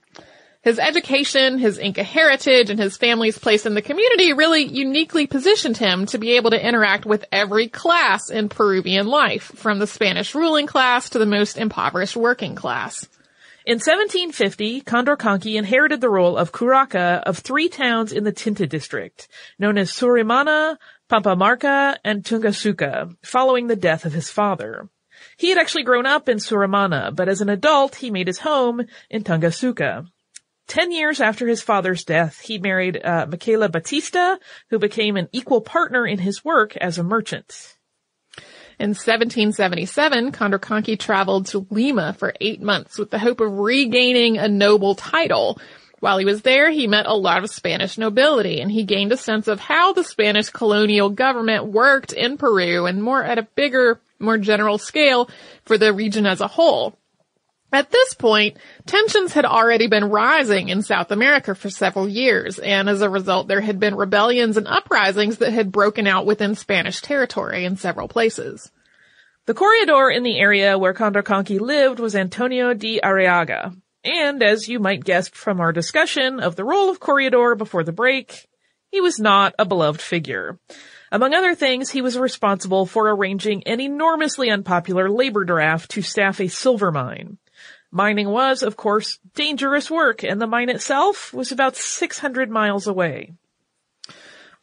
His 0.62 0.78
education, 0.78 1.59
his 1.59 1.78
Inca 1.78 2.02
heritage, 2.02 2.71
and 2.71 2.80
his 2.80 2.97
family's 2.97 3.38
place 3.38 3.66
in 3.66 3.75
the 3.75 3.83
community 3.83 4.33
really 4.33 4.64
uniquely 4.64 5.26
positioned 5.26 5.76
him 5.76 6.06
to 6.06 6.16
be 6.16 6.37
able 6.37 6.52
to 6.52 6.66
interact 6.66 7.04
with 7.04 7.26
every 7.30 7.68
class 7.68 8.30
in 8.30 8.49
Peruvian 8.49 9.06
life, 9.06 9.52
from 9.56 9.78
the 9.78 9.87
Spanish 9.87 10.35
ruling 10.35 10.66
class 10.66 11.11
to 11.11 11.18
the 11.18 11.26
most 11.26 11.59
impoverished 11.59 12.16
working 12.16 12.54
class. 12.54 13.06
In 13.66 13.76
1750, 13.76 14.83
Condorcanqui 14.83 15.54
inherited 15.54 16.02
the 16.02 16.11
role 16.11 16.37
of 16.37 16.52
curaca 16.52 17.23
of 17.25 17.38
three 17.38 17.71
towns 17.71 18.12
in 18.12 18.23
the 18.23 18.33
Tinta 18.33 18.66
district, 18.66 19.26
known 19.59 19.78
as 19.78 19.90
Surimana, 19.90 20.76
Pampamarca, 21.11 21.97
and 22.04 22.23
Tungasuka, 22.23 23.16
following 23.25 23.66
the 23.66 23.76
death 23.76 24.04
of 24.04 24.12
his 24.12 24.28
father. 24.28 24.90
He 25.38 25.49
had 25.49 25.56
actually 25.56 25.85
grown 25.85 26.04
up 26.04 26.28
in 26.28 26.37
Surimana, 26.37 27.16
but 27.16 27.30
as 27.30 27.40
an 27.40 27.49
adult, 27.49 27.94
he 27.94 28.11
made 28.11 28.26
his 28.26 28.40
home 28.40 28.83
in 29.09 29.25
Tungasuka. 29.25 30.09
Ten 30.66 30.92
years 30.92 31.23
after 31.23 31.47
his 31.47 31.62
father's 31.62 32.04
death, 32.04 32.40
he 32.40 32.59
married 32.59 33.02
uh, 33.02 33.25
Michaela 33.26 33.71
Batista, 33.71 34.37
who 34.68 34.78
became 34.78 35.16
an 35.16 35.30
equal 35.33 35.62
partner 35.62 36.06
in 36.06 36.18
his 36.18 36.44
work 36.44 36.76
as 36.76 36.99
a 36.99 37.02
merchant. 37.02 37.74
In 38.78 38.90
1777, 38.90 40.33
Condorcanqui 40.33 40.99
traveled 40.99 41.47
to 41.47 41.66
Lima 41.71 42.12
for 42.14 42.35
eight 42.40 42.61
months 42.61 42.99
with 42.99 43.11
the 43.11 43.19
hope 43.19 43.40
of 43.40 43.59
regaining 43.59 44.37
a 44.37 44.49
noble 44.49 44.95
title. 44.95 45.61
While 46.00 46.19
he 46.19 46.25
was 46.25 46.43
there, 46.43 46.71
he 46.71 46.87
met 46.87 47.07
a 47.07 47.14
lot 47.14 47.45
of 47.45 47.50
Spanish 47.50 47.97
nobility 47.97 48.61
and 48.61 48.71
he 48.71 48.85
gained 48.85 49.12
a 49.12 49.16
sense 49.16 49.49
of 49.49 49.61
how 49.61 49.93
the 49.93 50.04
Spanish 50.04 50.50
colonial 50.50 51.09
government 51.09 51.66
worked 51.66 52.12
in 52.12 52.37
Peru 52.37 52.87
and 52.87 53.02
more 53.02 53.23
at 53.23 53.38
a 53.38 53.49
bigger, 53.54 54.00
more 54.19 54.37
general 54.37 54.76
scale 54.76 55.31
for 55.64 55.78
the 55.78 55.93
region 55.93 56.26
as 56.26 56.40
a 56.40 56.49
whole. 56.49 56.99
At 57.75 57.90
this 57.90 58.14
point, 58.14 58.59
tensions 58.87 59.33
had 59.33 59.45
already 59.45 59.88
been 59.88 60.04
rising 60.04 60.69
in 60.69 60.83
South 60.83 61.11
America 61.11 61.57
for 61.57 61.71
several 61.71 62.09
years, 62.09 62.61
and 62.61 62.88
as 62.88 63.02
a 63.02 63.11
result, 63.11 63.49
there 63.49 63.61
had 63.61 63.81
been 63.81 63.97
rebellions 63.97 64.57
and 64.57 64.69
uprisings 64.69 65.38
that 65.38 65.52
had 65.52 65.73
broken 65.73 66.07
out 66.07 66.25
within 66.25 66.54
Spanish 66.54 67.00
territory 67.00 67.64
in 67.64 67.76
several 67.76 68.07
places. 68.07 68.71
The 69.47 69.54
corregidor 69.54 70.09
in 70.09 70.23
the 70.23 70.38
area 70.38 70.78
where 70.78 70.95
Condorcanqui 70.95 71.59
lived 71.59 71.99
was 71.99 72.14
Antonio 72.14 72.75
de 72.75 73.00
Arriaga. 73.00 73.76
And 74.04 74.40
as 74.40 74.69
you 74.69 74.78
might 74.78 75.02
guess 75.02 75.26
from 75.26 75.61
our 75.61 75.73
discussion 75.73 76.38
of 76.38 76.54
the 76.54 76.64
role 76.64 76.90
of 76.90 77.00
corregidor 77.00 77.57
before 77.57 77.83
the 77.83 77.90
break, 77.90 78.47
he 78.93 79.00
was 79.00 79.19
not 79.19 79.52
a 79.59 79.64
beloved 79.64 80.00
figure. 80.00 80.61
Among 81.11 81.35
other 81.35 81.57
things, 81.57 81.90
he 81.90 82.02
was 82.02 82.16
responsible 82.16 82.87
for 82.87 83.11
arranging 83.11 83.64
an 83.64 83.81
enormously 83.81 84.49
unpopular 84.49 85.11
labor 85.11 85.43
draft 85.43 85.90
to 85.90 86.02
staff 86.02 86.40
a 86.40 86.47
silver 86.47 86.93
mine. 86.93 87.38
Mining 87.94 88.28
was, 88.28 88.64
of 88.64 88.76
course, 88.76 89.20
dangerous 89.36 89.88
work, 89.88 90.24
and 90.24 90.42
the 90.42 90.48
mine 90.48 90.68
itself 90.68 91.32
was 91.32 91.52
about 91.52 91.76
600 91.76 92.50
miles 92.50 92.88
away. 92.88 93.34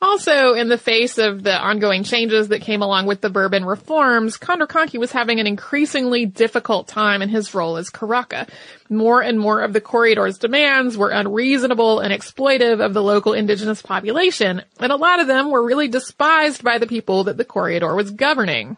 Also, 0.02 0.54
in 0.54 0.68
the 0.68 0.78
face 0.78 1.18
of 1.18 1.42
the 1.42 1.56
ongoing 1.56 2.04
changes 2.04 2.50
that 2.50 2.62
came 2.62 2.82
along 2.82 3.06
with 3.06 3.22
the 3.22 3.30
Bourbon 3.30 3.64
reforms, 3.64 4.36
Condor 4.36 4.68
was 4.96 5.14
having 5.14 5.40
an 5.40 5.48
increasingly 5.48 6.26
difficult 6.26 6.90
time 6.90 7.22
in 7.22 7.30
his 7.30 7.54
role 7.54 7.78
as 7.78 7.90
curaca. 7.90 8.50
More 8.90 9.22
and 9.22 9.40
more 9.40 9.62
of 9.62 9.72
the 9.72 9.80
corregidor's 9.80 10.38
demands 10.38 10.98
were 10.98 11.12
unreasonable 11.12 12.00
and 12.00 12.12
exploitive 12.12 12.84
of 12.84 12.94
the 12.94 13.04
local 13.04 13.32
indigenous 13.32 13.82
population, 13.82 14.62
and 14.78 14.92
a 14.92 14.98
lot 14.98 15.22
of 15.22 15.28
them 15.28 15.52
were 15.52 15.64
really 15.64 15.88
despised 15.88 16.66
by 16.66 16.80
the 16.80 16.88
people 16.88 17.24
that 17.26 17.38
the 17.38 17.46
corregidor 17.46 17.96
was 17.96 18.12
governing. 18.12 18.76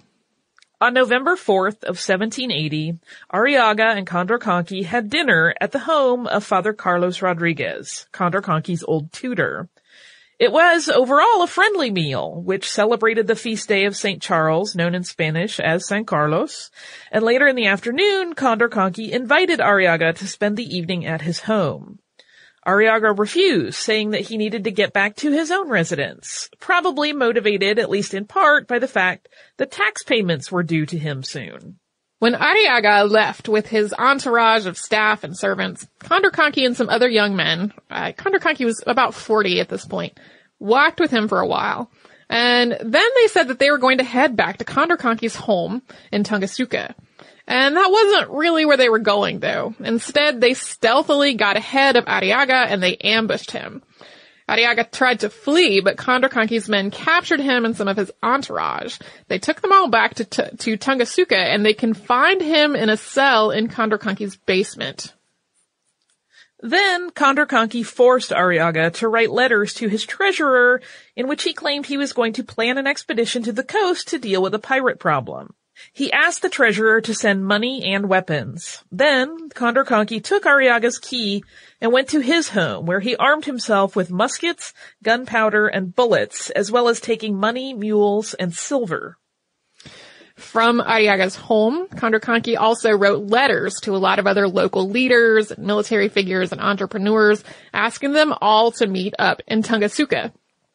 On 0.84 0.94
November 0.94 1.38
4th 1.38 1.86
of 1.86 1.96
1780, 1.96 3.00
Arriaga 3.34 3.96
and 3.96 4.06
Condorcanqui 4.06 4.84
had 4.84 5.10
dinner 5.10 5.54
at 5.62 5.72
the 5.72 5.80
home 5.80 6.28
of 6.28 6.44
Father 6.44 6.74
Carlos 6.74 7.22
Rodriguez, 7.22 8.06
Condorcanqui's 8.12 8.84
old 8.86 9.13
tutor. 9.13 9.70
It 10.40 10.52
was 10.52 10.90
overall 10.90 11.42
a 11.42 11.48
friendly 11.48 11.90
meal, 11.90 12.42
which 12.44 12.70
celebrated 12.70 13.28
the 13.28 13.36
feast 13.38 13.70
day 13.70 13.86
of 13.86 13.96
St. 13.96 14.22
Charles, 14.22 14.75
known 14.75 14.94
in 14.94 15.06
Spanish 15.06 15.58
as 15.58 15.88
San 15.88 16.04
Carlos, 16.04 16.70
and 17.13 17.24
later 17.24 17.48
in 17.48 17.56
the 17.56 17.68
afternoon, 17.68 18.34
Condorcanqui 18.34 19.10
invited 19.10 19.60
Arriaga 19.60 20.13
to 20.18 20.28
spend 20.28 20.58
the 20.58 20.68
evening 20.68 21.06
at 21.06 21.22
his 21.22 21.40
home. 21.40 22.00
Arriaga 22.65 23.17
refused, 23.17 23.75
saying 23.75 24.12
that 24.12 24.22
he 24.22 24.38
needed 24.38 24.63
to 24.63 24.72
get 24.72 24.93
back 24.93 25.15
to 25.17 25.32
his 25.32 25.51
own 25.51 25.70
residence, 25.70 26.50
probably 26.60 27.12
motivated, 27.12 27.77
at 27.77 27.89
least 27.89 28.13
in 28.13 28.25
part, 28.25 28.67
by 28.67 28.79
the 28.79 28.88
fact 28.88 29.27
that 29.58 29.72
tax 29.72 30.03
payments 30.03 30.51
were 30.51 30.63
due 30.63 30.86
to 30.86 30.98
him 30.98 31.24
soon. 31.24 31.79
When 32.20 32.36
Arriaga 32.36 33.10
left 33.10 33.50
with 33.50 33.67
his 33.67 33.93
entourage 33.93 34.65
of 34.65 34.77
staff 34.77 35.25
and 35.25 35.38
servants, 35.38 35.86
Condorcanqui 36.00 36.65
and 36.65 36.77
some 36.77 36.88
other 36.88 37.10
young 37.10 37.36
men, 37.36 37.74
uh, 37.91 38.13
was 38.62 38.82
about 38.88 39.13
40 39.13 39.60
at 39.60 39.67
this 39.67 39.86
point, 39.86 40.17
walked 40.58 41.01
with 41.01 41.12
him 41.12 41.27
for 41.27 41.41
a 41.41 41.48
while. 41.48 41.91
And 42.29 42.72
then 42.72 43.10
they 43.15 43.27
said 43.27 43.50
that 43.50 43.60
they 43.60 43.72
were 43.72 43.77
going 43.77 43.98
to 43.98 44.05
head 44.05 44.38
back 44.38 44.60
to 44.60 44.65
Condorcanqui's 44.65 45.36
home 45.36 45.82
in 46.13 46.24
Tungasuka. 46.24 46.96
And 47.47 47.75
that 47.75 47.91
wasn't 47.91 48.31
really 48.31 48.65
where 48.65 48.77
they 48.77 48.89
were 48.89 49.00
going 49.00 49.39
though. 49.39 49.75
Instead, 49.79 50.39
they 50.39 50.53
stealthily 50.53 51.33
got 51.33 51.57
ahead 51.57 51.95
of 51.95 52.05
Arriaga 52.05 52.67
and 52.67 52.81
they 52.81 52.95
ambushed 52.97 53.51
him. 53.51 53.83
Arriaga 54.47 54.89
tried 54.89 55.21
to 55.21 55.29
flee, 55.29 55.79
but 55.79 55.97
Conqui's 55.97 56.67
men 56.67 56.91
captured 56.91 57.39
him 57.39 57.65
and 57.65 57.75
some 57.75 57.88
of 57.88 57.97
his 57.97 58.12
entourage. 58.21 58.99
They 59.27 59.39
took 59.39 59.62
them 59.62 59.71
all 59.71 59.88
back 59.88 60.15
to, 60.15 60.25
t- 60.25 60.58
to 60.58 60.77
Tungasuka 60.77 61.36
and 61.36 61.65
they 61.65 61.73
confined 61.73 62.41
him 62.41 62.75
in 62.75 62.89
a 62.89 62.97
cell 62.97 63.51
in 63.51 63.67
Conqui's 63.67 64.36
basement. 64.36 65.13
Then 66.60 67.10
Conqui 67.12 67.86
forced 67.86 68.32
Arriaga 68.32 68.93
to 68.93 69.10
write 69.10 69.32
letters 69.32 69.73
to 69.75 69.89
his 69.89 70.06
treasurer 70.06 70.82
in 71.13 71.27
which 71.27 71.43
he 71.43 71.53
claimed 71.53 71.86
he 71.86 71.97
was 71.97 72.13
going 72.13 72.32
to 72.34 72.43
plan 72.43 72.77
an 72.77 72.88
expedition 72.88 73.43
to 73.43 73.51
the 73.51 73.63
coast 73.63 74.08
to 74.10 74.17
deal 74.17 74.41
with 74.41 74.53
a 74.53 74.60
pirate 74.60 74.97
problem. 74.97 75.53
He 75.91 76.12
asked 76.12 76.41
the 76.41 76.49
treasurer 76.49 77.01
to 77.01 77.13
send 77.13 77.45
money 77.45 77.83
and 77.93 78.09
weapons. 78.09 78.83
Then, 78.91 79.49
Condor 79.49 79.83
took 79.83 80.45
Arriaga's 80.45 80.97
key 80.97 81.43
and 81.81 81.91
went 81.91 82.09
to 82.09 82.19
his 82.19 82.49
home 82.49 82.86
where 82.86 82.99
he 82.99 83.15
armed 83.15 83.45
himself 83.45 83.95
with 83.95 84.12
muskets, 84.12 84.73
gunpowder, 85.03 85.67
and 85.67 85.95
bullets, 85.95 86.49
as 86.51 86.71
well 86.71 86.88
as 86.88 86.99
taking 86.99 87.39
money, 87.39 87.73
mules, 87.73 88.33
and 88.33 88.53
silver. 88.53 89.17
From 90.36 90.81
Arriaga's 90.81 91.36
home, 91.36 91.88
Condor 91.89 92.19
also 92.57 92.91
wrote 92.91 93.29
letters 93.29 93.75
to 93.81 93.95
a 93.95 93.97
lot 93.97 94.17
of 94.17 94.25
other 94.25 94.47
local 94.47 94.89
leaders, 94.89 95.55
military 95.57 96.09
figures, 96.09 96.51
and 96.51 96.59
entrepreneurs, 96.59 97.43
asking 97.71 98.13
them 98.13 98.33
all 98.41 98.71
to 98.73 98.88
meet 98.88 99.13
up 99.19 99.41
in 99.47 99.62
Tungasuka. 99.62 100.31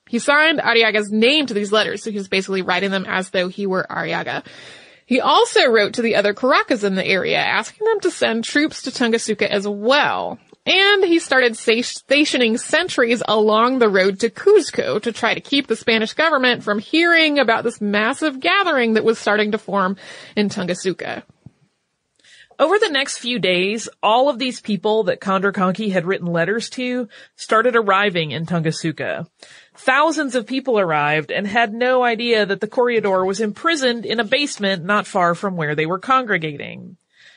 He 0.09 0.21
signed 0.21 0.61
Arriaga's 0.61 1.11
name 1.11 1.47
to 1.47 1.55
these 1.55 1.73
letters, 1.73 2.03
so 2.03 2.11
he 2.11 2.17
was 2.17 2.29
basically 2.29 2.63
writing 2.63 2.91
them 2.91 3.05
as 3.07 3.31
though 3.31 3.49
he 3.49 3.67
were 3.67 3.87
Arriaga. 3.91 4.45
He 5.09 5.23
also 5.23 5.71
wrote 5.71 5.95
to 5.95 6.03
the 6.03 6.17
other 6.17 6.35
curacas 6.35 6.85
in 6.85 6.95
the 6.95 7.05
area, 7.05 7.39
asking 7.39 7.87
them 7.87 8.01
to 8.01 8.11
send 8.11 8.45
troops 8.45 8.83
to 8.83 8.91
Tungasuka 8.91 9.47
as 9.49 9.67
well. 9.67 10.39
And 10.67 11.03
he 11.03 11.19
started 11.19 11.57
stationing 11.57 12.59
sentries 12.59 13.23
along 13.27 13.79
the 13.79 13.89
road 13.89 14.21
to 14.21 14.29
Cuzco 14.29 15.01
to 15.01 15.11
try 15.11 15.33
to 15.33 15.41
keep 15.41 15.67
the 15.67 15.77
Spanish 15.77 16.13
government 16.13 16.63
from 16.63 16.79
hearing 16.79 17.39
about 17.39 17.65
this 17.65 17.81
massive 17.81 18.39
gathering 18.39 18.93
that 18.95 19.05
was 19.05 19.19
starting 19.19 19.53
to 19.53 19.59
form 19.59 19.97
in 20.37 20.51
Tungasuka. 20.51 21.23
Over 22.59 22.79
the 22.79 22.91
next 22.91 23.17
few 23.17 23.39
days, 23.39 23.89
all 24.03 24.29
of 24.29 24.39
these 24.39 24.61
people 24.61 25.05
that 25.05 25.21
Condor 25.21 25.53
had 25.57 26.05
written 26.05 26.27
letters 26.27 26.69
to 26.71 27.09
started 27.37 27.77
arriving 27.77 28.33
in 28.33 28.45
Tungasuka. 28.45 29.27
Thousands 29.79 30.35
of 30.35 30.47
people 30.47 30.81
arrived 30.81 31.31
and 31.31 31.47
had 31.47 31.73
no 31.73 32.03
idea 32.03 32.45
that 32.45 32.61
the 32.61 32.67
corregidor 32.67 33.25
was 33.25 33.41
imprisoned 33.41 34.05
in 34.05 34.19
a 34.19 34.25
basement 34.25 34.85
not 34.85 35.07
far 35.07 35.37
from 35.37 35.57
where 35.57 35.77
they 35.77 35.87
were 35.87 36.01
congregating. 36.01 36.97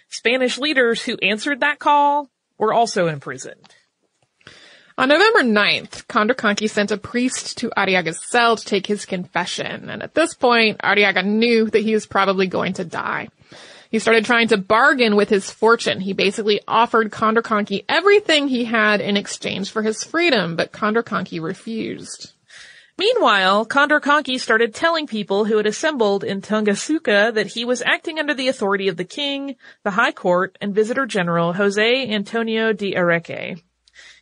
Spanish 0.10 0.58
leaders 0.58 1.04
who 1.04 1.18
answered 1.22 1.60
that 1.60 1.78
call 1.78 2.30
were 2.58 2.74
also 2.74 3.08
imprisoned. 3.08 3.76
On 4.98 5.08
November 5.08 5.44
9th, 5.44 6.08
Condorcanqui 6.08 6.68
sent 6.68 6.92
a 6.92 6.98
priest 6.98 7.60
to 7.60 7.70
Arriaga's 7.78 8.20
cell 8.28 8.58
to 8.58 8.66
take 8.66 8.88
his 8.88 9.06
confession, 9.06 9.90
and 9.90 10.02
at 10.02 10.16
this 10.16 10.34
point, 10.34 10.80
Arriaga 10.80 11.24
knew 11.24 11.70
that 11.70 11.84
he 11.84 11.94
was 11.94 12.08
probably 12.08 12.48
going 12.48 12.74
to 12.74 12.84
die. 12.84 13.30
He 13.92 14.00
started 14.00 14.24
trying 14.24 14.48
to 14.48 14.58
bargain 14.58 15.18
with 15.18 15.28
his 15.28 15.52
fortune. 15.52 16.00
He 16.00 16.14
basically 16.14 16.62
offered 16.66 17.12
Condorcanqui 17.12 17.84
everything 17.90 18.48
he 18.48 18.64
had 18.64 19.02
in 19.02 19.18
exchange 19.18 19.70
for 19.70 19.82
his 19.82 20.02
freedom, 20.02 20.56
but 20.56 20.72
Condorcanqui 20.72 21.42
refused. 21.42 22.32
Meanwhile, 22.98 23.66
Condorcanqui 23.66 24.40
started 24.40 24.74
telling 24.74 25.08
people 25.08 25.44
who 25.44 25.58
had 25.58 25.66
assembled 25.66 26.24
in 26.24 26.42
Tungasuka 26.42 27.34
that 27.34 27.48
he 27.48 27.66
was 27.66 27.82
acting 27.82 28.18
under 28.18 28.34
the 28.34 28.48
authority 28.48 28.88
of 28.88 28.96
the 28.96 29.04
king, 29.04 29.58
the 29.84 29.92
high 29.92 30.14
court, 30.14 30.58
and 30.62 30.74
visitor 30.74 31.06
general 31.06 31.52
Jose 31.52 32.10
Antonio 32.10 32.72
de 32.72 32.94
Areche. 32.96 33.62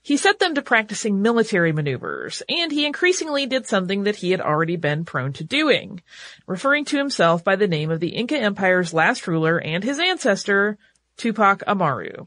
He 0.01 0.17
set 0.17 0.39
them 0.39 0.55
to 0.55 0.61
practicing 0.61 1.21
military 1.21 1.71
maneuvers, 1.71 2.41
and 2.47 2.71
he 2.71 2.85
increasingly 2.85 3.45
did 3.45 3.67
something 3.67 4.03
that 4.03 4.15
he 4.15 4.31
had 4.31 4.41
already 4.41 4.77
been 4.77 5.05
prone 5.05 5.33
to 5.33 5.43
doing, 5.43 6.01
referring 6.47 6.85
to 6.85 6.97
himself 6.97 7.43
by 7.43 7.55
the 7.55 7.67
name 7.67 7.91
of 7.91 7.99
the 7.99 8.09
Inca 8.09 8.37
Empire's 8.37 8.93
last 8.93 9.27
ruler 9.27 9.59
and 9.59 9.83
his 9.83 9.99
ancestor, 9.99 10.77
Tupac 11.17 11.63
Amaru. 11.67 12.25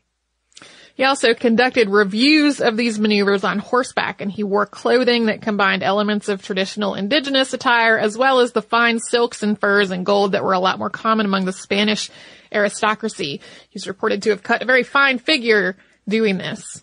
He 0.94 1.04
also 1.04 1.32
conducted 1.32 1.88
reviews 1.88 2.60
of 2.60 2.76
these 2.76 2.98
maneuvers 2.98 3.44
on 3.44 3.58
horseback 3.58 4.20
and 4.20 4.30
he 4.30 4.44
wore 4.44 4.66
clothing 4.66 5.26
that 5.26 5.40
combined 5.40 5.82
elements 5.82 6.28
of 6.28 6.42
traditional 6.42 6.94
indigenous 6.94 7.54
attire 7.54 7.98
as 7.98 8.18
well 8.18 8.40
as 8.40 8.52
the 8.52 8.60
fine 8.60 8.98
silks 8.98 9.42
and 9.42 9.58
furs 9.58 9.90
and 9.90 10.04
gold 10.04 10.32
that 10.32 10.44
were 10.44 10.52
a 10.52 10.60
lot 10.60 10.78
more 10.78 10.90
common 10.90 11.24
among 11.24 11.46
the 11.46 11.52
Spanish 11.52 12.10
aristocracy. 12.52 13.40
He's 13.70 13.88
reported 13.88 14.22
to 14.22 14.30
have 14.30 14.42
cut 14.42 14.60
a 14.60 14.66
very 14.66 14.82
fine 14.82 15.18
figure 15.18 15.76
doing 16.06 16.36
this. 16.36 16.82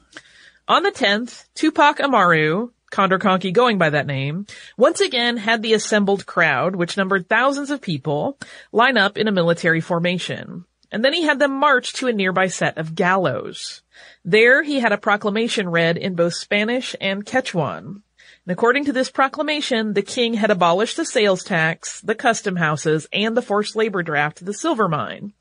On 0.69 0.84
the 0.84 0.91
10th, 0.91 1.47
Tupac 1.55 1.99
Amaru, 1.99 2.69
Condorcanqui 2.91 3.51
going 3.51 3.79
by 3.79 3.89
that 3.89 4.05
name, 4.05 4.45
once 4.77 5.01
again 5.01 5.38
had 5.38 5.63
the 5.63 5.73
assembled 5.73 6.27
crowd, 6.27 6.75
which 6.75 6.95
numbered 6.95 7.27
thousands 7.27 7.71
of 7.71 7.82
people, 7.82 8.38
line 8.71 8.95
up 8.95 9.17
in 9.17 9.27
a 9.27 9.32
military 9.32 9.82
formation. 9.82 10.65
And 10.91 11.03
then 11.03 11.13
he 11.13 11.23
had 11.23 11.39
them 11.39 11.53
march 11.53 11.93
to 11.93 12.08
a 12.08 12.13
nearby 12.13 12.49
set 12.49 12.77
of 12.77 12.93
gallows. 12.93 13.82
There 14.23 14.62
he 14.62 14.79
had 14.79 14.91
a 14.91 14.99
proclamation 14.99 15.69
read 15.69 15.97
in 15.97 16.13
both 16.13 16.36
Spanish 16.36 16.95
and 17.01 17.25
Quechuan. 17.25 18.03
And 18.45 18.51
according 18.51 18.86
to 18.86 18.93
this 18.93 19.10
proclamation, 19.10 19.93
the 19.93 20.03
king 20.03 20.36
had 20.36 20.51
abolished 20.51 20.97
the 20.97 21.05
sales 21.05 21.43
tax, 21.43 21.99
the 22.01 22.13
custom 22.13 22.55
houses, 22.55 23.08
and 23.12 23.36
the 23.36 23.41
forced 23.41 23.75
labor 23.75 24.03
draft 24.03 24.38
to 24.38 24.45
the 24.45 24.53
silver 24.53 24.88
mine. 24.88 25.34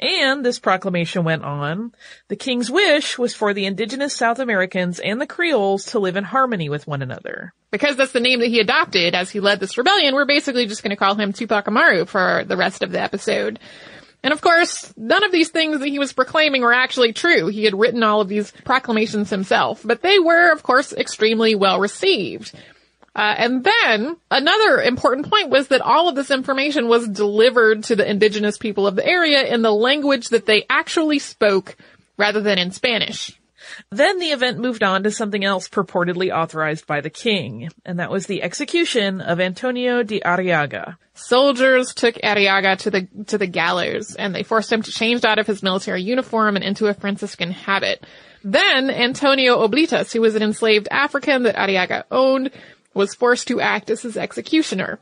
And 0.00 0.44
this 0.44 0.58
proclamation 0.58 1.24
went 1.24 1.44
on, 1.44 1.92
the 2.28 2.36
king's 2.36 2.70
wish 2.70 3.18
was 3.18 3.34
for 3.34 3.52
the 3.52 3.66
indigenous 3.66 4.16
South 4.16 4.38
Americans 4.38 4.98
and 4.98 5.20
the 5.20 5.26
Creoles 5.26 5.86
to 5.86 5.98
live 5.98 6.16
in 6.16 6.24
harmony 6.24 6.70
with 6.70 6.86
one 6.86 7.02
another. 7.02 7.52
Because 7.70 7.96
that's 7.96 8.12
the 8.12 8.20
name 8.20 8.40
that 8.40 8.48
he 8.48 8.60
adopted 8.60 9.14
as 9.14 9.30
he 9.30 9.40
led 9.40 9.60
this 9.60 9.76
rebellion, 9.76 10.14
we're 10.14 10.24
basically 10.24 10.66
just 10.66 10.82
going 10.82 10.90
to 10.90 10.96
call 10.96 11.16
him 11.16 11.34
Tupac 11.34 11.68
Amaru 11.68 12.06
for 12.06 12.44
the 12.46 12.56
rest 12.56 12.82
of 12.82 12.92
the 12.92 13.00
episode. 13.00 13.58
And 14.22 14.32
of 14.32 14.40
course, 14.40 14.92
none 14.96 15.22
of 15.22 15.32
these 15.32 15.50
things 15.50 15.80
that 15.80 15.88
he 15.88 15.98
was 15.98 16.14
proclaiming 16.14 16.62
were 16.62 16.72
actually 16.72 17.12
true. 17.12 17.48
He 17.48 17.64
had 17.64 17.78
written 17.78 18.02
all 18.02 18.22
of 18.22 18.28
these 18.28 18.52
proclamations 18.64 19.28
himself, 19.28 19.82
but 19.84 20.00
they 20.00 20.18
were, 20.18 20.50
of 20.52 20.62
course, 20.62 20.94
extremely 20.94 21.54
well 21.54 21.78
received. 21.78 22.52
Uh, 23.14 23.34
and 23.36 23.64
then 23.64 24.16
another 24.30 24.80
important 24.80 25.28
point 25.28 25.50
was 25.50 25.68
that 25.68 25.80
all 25.80 26.08
of 26.08 26.14
this 26.14 26.30
information 26.30 26.88
was 26.88 27.08
delivered 27.08 27.84
to 27.84 27.96
the 27.96 28.08
indigenous 28.08 28.56
people 28.56 28.86
of 28.86 28.94
the 28.94 29.06
area 29.06 29.42
in 29.52 29.62
the 29.62 29.72
language 29.72 30.28
that 30.28 30.46
they 30.46 30.64
actually 30.70 31.18
spoke 31.18 31.76
rather 32.16 32.40
than 32.40 32.58
in 32.58 32.70
Spanish. 32.70 33.36
Then 33.90 34.18
the 34.18 34.30
event 34.30 34.58
moved 34.58 34.82
on 34.82 35.02
to 35.02 35.10
something 35.10 35.44
else 35.44 35.68
purportedly 35.68 36.34
authorized 36.34 36.86
by 36.86 37.00
the 37.00 37.10
king, 37.10 37.68
and 37.84 37.98
that 37.98 38.10
was 38.10 38.26
the 38.26 38.42
execution 38.42 39.20
of 39.20 39.40
Antonio 39.40 40.02
de 40.02 40.20
Arriaga. 40.20 40.96
Soldiers 41.14 41.94
took 41.94 42.14
Arriaga 42.16 42.78
to 42.78 42.90
the 42.90 43.08
to 43.26 43.38
the 43.38 43.46
gallows, 43.46 44.14
and 44.14 44.34
they 44.34 44.42
forced 44.42 44.72
him 44.72 44.82
to 44.82 44.90
change 44.90 45.24
out 45.24 45.38
of 45.38 45.46
his 45.46 45.62
military 45.62 46.02
uniform 46.02 46.56
and 46.56 46.64
into 46.64 46.86
a 46.86 46.94
Franciscan 46.94 47.50
habit. 47.50 48.04
Then 48.42 48.90
Antonio 48.90 49.66
Oblitas, 49.66 50.12
who 50.12 50.20
was 50.20 50.34
an 50.34 50.42
enslaved 50.42 50.88
African 50.90 51.42
that 51.42 51.56
Arriaga 51.56 52.04
owned, 52.10 52.50
was 52.94 53.14
forced 53.14 53.48
to 53.48 53.60
act 53.60 53.90
as 53.90 54.02
his 54.02 54.16
executioner. 54.16 55.00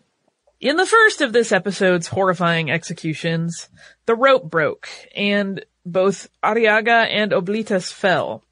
In 0.61 0.77
the 0.77 0.87
first 0.87 1.21
of 1.21 1.33
this 1.33 1.53
episode's 1.53 2.09
horrifying 2.09 2.71
executions, 2.71 3.69
the 4.07 4.17
rope 4.17 4.51
broke, 4.51 4.89
and 5.15 5.65
both 5.87 6.29
Arriaga 6.43 7.07
and 7.09 7.33
Oblitas 7.33 7.93
fell. 7.93 8.43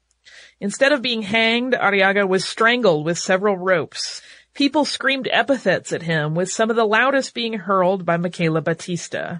Instead 0.59 0.91
of 0.91 1.01
being 1.01 1.21
hanged, 1.21 1.73
Arriaga 1.73 2.27
was 2.27 2.45
strangled 2.45 3.05
with 3.05 3.19
several 3.19 3.57
ropes. 3.57 4.21
People 4.53 4.85
screamed 4.85 5.27
epithets 5.31 5.91
at 5.91 6.01
him, 6.01 6.33
with 6.33 6.51
some 6.51 6.69
of 6.69 6.75
the 6.75 6.85
loudest 6.85 7.33
being 7.33 7.53
hurled 7.53 8.05
by 8.05 8.17
Michaela 8.17 8.61
Batista. 8.61 9.39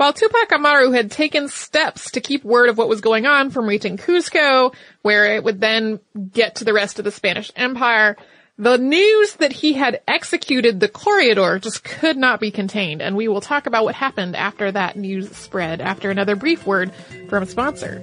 While 0.00 0.14
Tupac 0.14 0.50
Amaru 0.50 0.92
had 0.92 1.10
taken 1.10 1.50
steps 1.50 2.12
to 2.12 2.22
keep 2.22 2.42
word 2.42 2.70
of 2.70 2.78
what 2.78 2.88
was 2.88 3.02
going 3.02 3.26
on 3.26 3.50
from 3.50 3.66
reaching 3.66 3.98
Cusco, 3.98 4.74
where 5.02 5.36
it 5.36 5.44
would 5.44 5.60
then 5.60 6.00
get 6.32 6.54
to 6.54 6.64
the 6.64 6.72
rest 6.72 6.98
of 6.98 7.04
the 7.04 7.10
Spanish 7.10 7.52
Empire, 7.54 8.16
the 8.56 8.78
news 8.78 9.34
that 9.34 9.52
he 9.52 9.74
had 9.74 10.00
executed 10.08 10.80
the 10.80 10.88
corregidor 10.88 11.58
just 11.58 11.84
could 11.84 12.16
not 12.16 12.40
be 12.40 12.50
contained, 12.50 13.02
and 13.02 13.14
we 13.14 13.28
will 13.28 13.42
talk 13.42 13.66
about 13.66 13.84
what 13.84 13.94
happened 13.94 14.36
after 14.36 14.72
that 14.72 14.96
news 14.96 15.36
spread 15.36 15.82
after 15.82 16.10
another 16.10 16.34
brief 16.34 16.66
word 16.66 16.90
from 17.28 17.42
a 17.42 17.46
sponsor. 17.46 18.02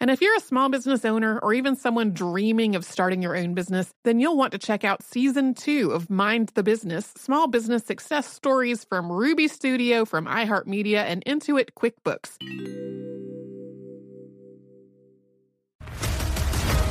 And 0.00 0.10
if 0.10 0.20
you're 0.20 0.36
a 0.36 0.40
small 0.40 0.68
business 0.68 1.04
owner 1.04 1.38
or 1.38 1.54
even 1.54 1.76
someone 1.76 2.12
dreaming 2.12 2.74
of 2.74 2.84
starting 2.84 3.22
your 3.22 3.36
own 3.36 3.54
business, 3.54 3.92
then 4.02 4.18
you'll 4.18 4.36
want 4.36 4.52
to 4.52 4.58
check 4.58 4.84
out 4.84 5.02
season 5.02 5.54
two 5.54 5.92
of 5.92 6.10
Mind 6.10 6.50
the 6.54 6.62
Business 6.62 7.12
Small 7.16 7.46
Business 7.46 7.84
Success 7.84 8.30
Stories 8.30 8.84
from 8.84 9.10
Ruby 9.10 9.48
Studio, 9.48 10.04
from 10.04 10.26
iHeartMedia, 10.26 10.98
and 11.04 11.24
Intuit 11.24 11.70
QuickBooks. 11.78 12.36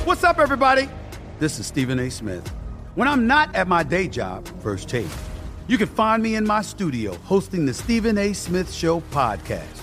What's 0.06 0.24
up, 0.24 0.40
everybody? 0.40 0.90
This 1.40 1.60
is 1.60 1.68
Stephen 1.68 2.00
A. 2.00 2.10
Smith. 2.10 2.48
When 2.96 3.08
I'm 3.08 3.28
not 3.28 3.54
at 3.56 3.68
my 3.68 3.84
day 3.84 4.08
job, 4.08 4.48
First 4.62 4.88
Take, 4.90 5.08
you 5.68 5.78
can 5.78 5.88
find 5.88 6.24
me 6.24 6.36
in 6.36 6.46
my 6.46 6.62
studio 6.62 7.16
hosting 7.24 7.66
the 7.66 7.74
Stephen 7.74 8.18
A. 8.18 8.34
Smith 8.34 8.72
Show 8.72 9.02
podcast. 9.12 9.83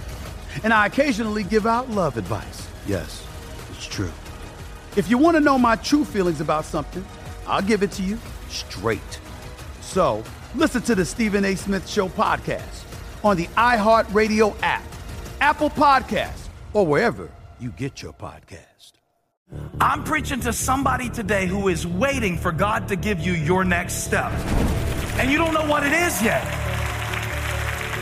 And 0.63 0.73
I 0.73 0.85
occasionally 0.85 1.43
give 1.43 1.65
out 1.65 1.89
love 1.89 2.17
advice. 2.17 2.67
Yes, 2.87 3.25
it's 3.71 3.85
true. 3.85 4.11
If 4.95 5.09
you 5.09 5.17
want 5.17 5.37
to 5.37 5.41
know 5.41 5.57
my 5.57 5.75
true 5.77 6.03
feelings 6.03 6.41
about 6.41 6.65
something, 6.65 7.05
I'll 7.47 7.61
give 7.61 7.83
it 7.83 7.91
to 7.93 8.03
you 8.03 8.17
straight. 8.49 9.19
So 9.81 10.23
listen 10.55 10.81
to 10.83 10.95
the 10.95 11.05
Stephen 11.05 11.45
A. 11.45 11.55
Smith 11.55 11.87
Show 11.87 12.09
podcast 12.09 12.83
on 13.23 13.37
the 13.37 13.47
iHeartRadio 13.47 14.55
app, 14.61 14.83
Apple 15.39 15.69
Podcasts, 15.69 16.47
or 16.73 16.85
wherever 16.85 17.29
you 17.59 17.69
get 17.71 18.01
your 18.01 18.13
podcast. 18.13 18.93
I'm 19.79 20.03
preaching 20.03 20.39
to 20.41 20.53
somebody 20.53 21.09
today 21.09 21.45
who 21.45 21.67
is 21.67 21.85
waiting 21.85 22.37
for 22.37 22.51
God 22.51 22.87
to 22.87 22.95
give 22.95 23.19
you 23.19 23.33
your 23.33 23.63
next 23.63 24.05
step. 24.05 24.31
And 25.19 25.29
you 25.29 25.37
don't 25.37 25.53
know 25.53 25.65
what 25.65 25.85
it 25.85 25.91
is 25.91 26.21
yet. 26.23 26.70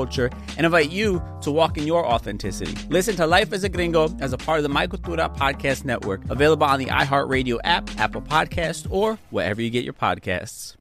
culture 0.00 0.30
and 0.56 0.64
invite 0.64 0.90
you 0.90 1.22
to 1.42 1.50
walk 1.50 1.76
in 1.76 1.86
your 1.86 2.06
authenticity. 2.06 2.74
Listen 2.88 3.16
to 3.16 3.26
Life 3.26 3.52
as 3.52 3.64
a 3.64 3.68
Gringo 3.68 4.08
as 4.20 4.32
a 4.32 4.38
part 4.38 4.58
of 4.58 4.62
the 4.62 4.70
My 4.70 4.86
Cultura 4.86 5.34
Podcast 5.36 5.84
Network, 5.84 6.22
available 6.30 6.64
on 6.64 6.78
the 6.78 6.86
iHeartRadio 6.86 7.58
app, 7.64 7.90
Apple 7.98 8.22
Podcast, 8.22 8.86
or 8.90 9.18
wherever 9.28 9.60
you 9.60 9.68
get 9.68 9.84
your 9.84 9.92
podcasts. 9.92 10.76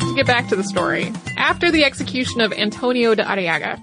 To 0.00 0.14
get 0.16 0.26
back 0.26 0.48
to 0.48 0.56
the 0.56 0.64
story, 0.64 1.12
after 1.36 1.70
the 1.70 1.84
execution 1.84 2.40
of 2.40 2.50
Antonio 2.54 3.14
de 3.14 3.24
Arriaga, 3.24 3.78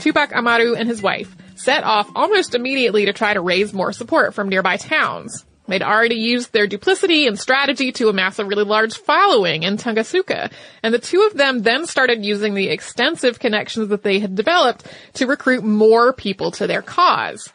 Tupac 0.00 0.30
Amaru 0.34 0.74
and 0.74 0.86
his 0.86 1.00
wife 1.00 1.34
set 1.56 1.84
off 1.84 2.10
almost 2.14 2.54
immediately 2.54 3.06
to 3.06 3.14
try 3.14 3.32
to 3.32 3.40
raise 3.40 3.72
more 3.72 3.94
support 3.94 4.34
from 4.34 4.50
nearby 4.50 4.76
towns. 4.76 5.46
They'd 5.68 5.82
already 5.82 6.16
used 6.16 6.52
their 6.52 6.66
duplicity 6.66 7.26
and 7.26 7.38
strategy 7.38 7.92
to 7.92 8.08
amass 8.08 8.38
a 8.38 8.44
really 8.44 8.64
large 8.64 8.96
following 8.96 9.62
in 9.62 9.76
Tungasuka, 9.76 10.50
and 10.82 10.94
the 10.94 10.98
two 10.98 11.22
of 11.30 11.36
them 11.36 11.60
then 11.60 11.86
started 11.86 12.24
using 12.24 12.54
the 12.54 12.70
extensive 12.70 13.38
connections 13.38 13.88
that 13.88 14.02
they 14.02 14.18
had 14.18 14.34
developed 14.34 14.86
to 15.14 15.26
recruit 15.26 15.62
more 15.62 16.12
people 16.14 16.50
to 16.52 16.66
their 16.66 16.82
cause. 16.82 17.52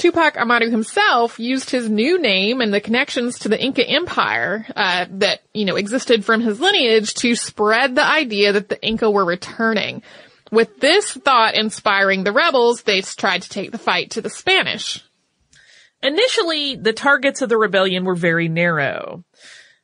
Tupac 0.00 0.36
Amaru 0.38 0.70
himself 0.70 1.38
used 1.38 1.68
his 1.68 1.90
new 1.90 2.18
name 2.18 2.62
and 2.62 2.72
the 2.72 2.80
connections 2.80 3.40
to 3.40 3.50
the 3.50 3.62
Inca 3.62 3.86
Empire 3.86 4.64
uh, 4.74 5.04
that 5.10 5.40
you 5.52 5.66
know 5.66 5.76
existed 5.76 6.24
from 6.24 6.40
his 6.40 6.58
lineage 6.58 7.12
to 7.14 7.34
spread 7.34 7.96
the 7.96 8.06
idea 8.06 8.52
that 8.52 8.70
the 8.70 8.82
Inca 8.82 9.10
were 9.10 9.26
returning. 9.26 10.02
With 10.50 10.80
this 10.80 11.12
thought 11.12 11.54
inspiring 11.54 12.24
the 12.24 12.32
rebels, 12.32 12.82
they 12.82 13.02
tried 13.02 13.42
to 13.42 13.48
take 13.50 13.72
the 13.72 13.78
fight 13.78 14.12
to 14.12 14.22
the 14.22 14.30
Spanish. 14.30 15.04
Initially, 16.02 16.76
the 16.76 16.92
targets 16.92 17.42
of 17.42 17.48
the 17.48 17.58
rebellion 17.58 18.04
were 18.04 18.14
very 18.14 18.48
narrow. 18.48 19.24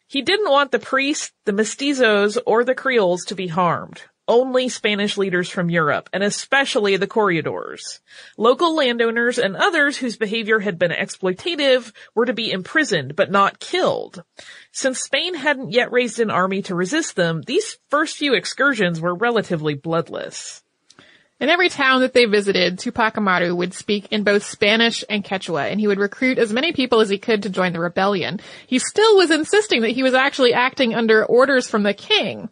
He 0.07 0.23
didn't 0.23 0.51
want 0.51 0.71
the 0.71 0.79
priests, 0.79 1.33
the 1.45 1.53
mestizos, 1.53 2.39
or 2.47 2.65
the 2.65 2.75
Creoles 2.75 3.25
to 3.27 3.35
be 3.35 3.49
harmed. 3.49 4.03
Only 4.29 4.69
Spanish 4.69 5.17
leaders 5.17 5.49
from 5.49 5.71
Europe, 5.71 6.09
and 6.13 6.23
especially 6.23 6.97
the 6.97 7.07
corregidors. 7.07 8.01
Local 8.37 8.75
landowners 8.75 9.39
and 9.39 9.55
others 9.57 9.99
whose 9.99 10.17
behavior 10.17 10.59
had 10.59 10.79
been 10.79 10.91
exploitative 10.91 11.93
were 12.15 12.27
to 12.27 12.33
be 12.33 12.51
imprisoned, 12.51 13.15
but 13.15 13.31
not 13.31 13.61
killed. 13.61 14.25
Since 14.73 15.01
Spain 15.01 15.35
hadn't 15.35 15.73
yet 15.73 15.93
raised 15.93 16.19
an 16.19 16.31
army 16.31 16.63
to 16.63 16.75
resist 16.75 17.15
them, 17.15 17.43
these 17.43 17.79
first 17.89 18.17
few 18.17 18.35
excursions 18.35 19.01
were 19.01 19.15
relatively 19.15 19.75
bloodless. 19.75 20.63
In 21.39 21.51
every 21.51 21.69
town 21.69 22.01
that 22.01 22.15
they 22.15 22.25
visited, 22.25 22.79
Tupac 22.79 23.19
Amaru 23.19 23.55
would 23.55 23.75
speak 23.75 24.11
in 24.11 24.25
both 24.25 24.43
Spanish 24.43 25.05
and 25.11 25.23
Quechua, 25.23 25.71
and 25.71 25.79
he 25.79 25.87
would 25.87 25.99
recruit 25.99 26.39
as 26.39 26.51
many 26.51 26.73
people 26.73 27.01
as 27.01 27.11
he 27.11 27.19
could 27.19 27.43
to 27.43 27.51
join 27.51 27.75
the 27.75 27.81
rebellion. 27.81 28.41
He 28.67 28.79
still 28.79 29.17
was 29.17 29.31
insisting 29.31 29.83
that 29.83 29.91
he 29.91 30.03
was 30.03 30.15
actually 30.15 30.55
acting 30.55 30.95
under 30.95 31.27
orders 31.27 31.69
from 31.69 31.83
the 31.83 31.93
king. 31.93 32.49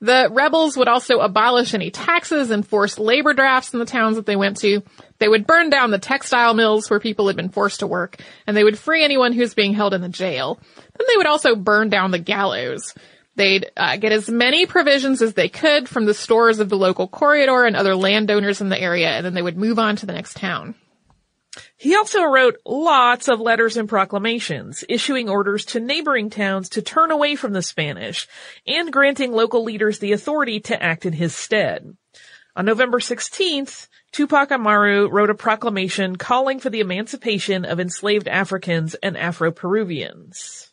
The 0.00 0.28
rebels 0.32 0.76
would 0.76 0.88
also 0.88 1.18
abolish 1.18 1.74
any 1.74 1.90
taxes 1.90 2.50
and 2.50 2.66
force 2.66 2.98
labor 2.98 3.34
drafts 3.34 3.72
in 3.72 3.78
the 3.78 3.84
towns 3.84 4.16
that 4.16 4.26
they 4.26 4.36
went 4.36 4.56
to. 4.58 4.82
They 5.18 5.28
would 5.28 5.46
burn 5.46 5.70
down 5.70 5.90
the 5.90 5.98
textile 5.98 6.54
mills 6.54 6.90
where 6.90 7.00
people 7.00 7.28
had 7.28 7.36
been 7.36 7.48
forced 7.48 7.80
to 7.80 7.86
work, 7.86 8.20
and 8.46 8.56
they 8.56 8.64
would 8.64 8.78
free 8.78 9.04
anyone 9.04 9.32
who 9.32 9.40
was 9.40 9.54
being 9.54 9.74
held 9.74 9.94
in 9.94 10.00
the 10.00 10.08
jail. 10.08 10.60
Then 10.76 11.06
they 11.08 11.16
would 11.16 11.26
also 11.26 11.54
burn 11.54 11.88
down 11.88 12.10
the 12.10 12.18
gallows. 12.18 12.94
They'd 13.38 13.70
uh, 13.76 13.96
get 13.98 14.10
as 14.10 14.28
many 14.28 14.66
provisions 14.66 15.22
as 15.22 15.34
they 15.34 15.48
could 15.48 15.88
from 15.88 16.06
the 16.06 16.12
stores 16.12 16.58
of 16.58 16.68
the 16.68 16.76
local 16.76 17.06
corregidor 17.06 17.62
and 17.62 17.76
other 17.76 17.94
landowners 17.94 18.60
in 18.60 18.68
the 18.68 18.78
area, 18.78 19.10
and 19.10 19.24
then 19.24 19.32
they 19.32 19.42
would 19.42 19.56
move 19.56 19.78
on 19.78 19.94
to 19.94 20.06
the 20.06 20.12
next 20.12 20.36
town. 20.36 20.74
He 21.76 21.94
also 21.94 22.24
wrote 22.24 22.56
lots 22.66 23.28
of 23.28 23.38
letters 23.38 23.76
and 23.76 23.88
proclamations, 23.88 24.82
issuing 24.88 25.28
orders 25.30 25.64
to 25.66 25.78
neighboring 25.78 26.30
towns 26.30 26.68
to 26.70 26.82
turn 26.82 27.12
away 27.12 27.36
from 27.36 27.52
the 27.52 27.62
Spanish, 27.62 28.26
and 28.66 28.92
granting 28.92 29.30
local 29.30 29.62
leaders 29.62 30.00
the 30.00 30.10
authority 30.10 30.58
to 30.58 30.82
act 30.82 31.06
in 31.06 31.12
his 31.12 31.32
stead. 31.32 31.96
On 32.56 32.64
November 32.64 32.98
16th, 32.98 33.86
Tupac 34.10 34.50
Amaru 34.50 35.08
wrote 35.08 35.30
a 35.30 35.34
proclamation 35.34 36.16
calling 36.16 36.58
for 36.58 36.70
the 36.70 36.80
emancipation 36.80 37.64
of 37.64 37.78
enslaved 37.78 38.26
Africans 38.26 38.96
and 38.96 39.16
Afro-Peruvians 39.16 40.67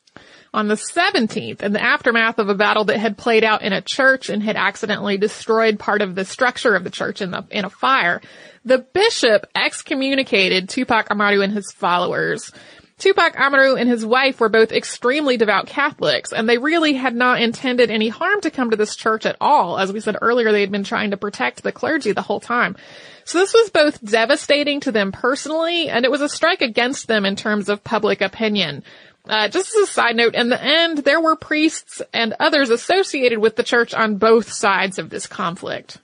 on 0.55 0.69
the 0.69 0.75
17th 0.75 1.61
in 1.61 1.73
the 1.73 1.83
aftermath 1.83 2.39
of 2.39 2.47
a 2.47 2.55
battle 2.55 2.85
that 2.85 2.97
had 2.97 3.17
played 3.17 3.43
out 3.43 3.61
in 3.61 3.73
a 3.73 3.81
church 3.81 4.29
and 4.29 4.41
had 4.41 4.55
accidentally 4.55 5.17
destroyed 5.17 5.77
part 5.77 6.01
of 6.01 6.15
the 6.15 6.23
structure 6.23 6.75
of 6.75 6.85
the 6.85 6.89
church 6.89 7.21
in 7.21 7.31
the, 7.31 7.45
in 7.51 7.65
a 7.65 7.69
fire. 7.69 8.21
The 8.63 8.77
bishop 8.77 9.47
excommunicated 9.53 10.69
Tupac 10.69 11.11
Amaru 11.11 11.41
and 11.41 11.51
his 11.51 11.73
followers. 11.73 12.51
Tupac 12.97 13.37
Amaru 13.37 13.75
and 13.75 13.89
his 13.89 14.05
wife 14.05 14.39
were 14.39 14.47
both 14.47 14.71
extremely 14.71 15.35
devout 15.35 15.67
Catholics, 15.67 16.31
and 16.31 16.47
they 16.47 16.57
really 16.57 16.93
had 16.93 17.13
not 17.13 17.41
intended 17.41 17.91
any 17.91 18.07
harm 18.07 18.39
to 18.39 18.49
come 18.49 18.69
to 18.69 18.77
this 18.77 18.95
church 18.95 19.25
at 19.25 19.35
all. 19.41 19.77
As 19.77 19.91
we 19.91 19.99
said 19.99 20.15
earlier, 20.21 20.53
they 20.53 20.61
had 20.61 20.71
been 20.71 20.85
trying 20.85 21.11
to 21.11 21.17
protect 21.17 21.63
the 21.63 21.73
clergy 21.73 22.13
the 22.13 22.21
whole 22.21 22.39
time. 22.39 22.77
So 23.25 23.39
this 23.39 23.53
was 23.53 23.71
both 23.71 24.01
devastating 24.01 24.79
to 24.81 24.93
them 24.93 25.11
personally, 25.11 25.89
and 25.89 26.05
it 26.05 26.11
was 26.11 26.21
a 26.21 26.29
strike 26.29 26.61
against 26.61 27.07
them 27.07 27.25
in 27.25 27.35
terms 27.35 27.67
of 27.67 27.83
public 27.83 28.21
opinion. 28.21 28.83
Uh, 29.27 29.47
just 29.47 29.75
as 29.75 29.89
a 29.89 29.91
side 29.91 30.15
note, 30.15 30.35
in 30.35 30.49
the 30.49 30.63
end, 30.63 30.99
there 30.99 31.19
were 31.19 31.35
priests 31.35 32.01
and 32.13 32.35
others 32.39 32.69
associated 32.69 33.39
with 33.39 33.55
the 33.55 33.63
church 33.63 33.93
on 33.93 34.17
both 34.17 34.51
sides 34.51 34.99
of 34.99 35.09
this 35.09 35.25
conflict. 35.25 35.97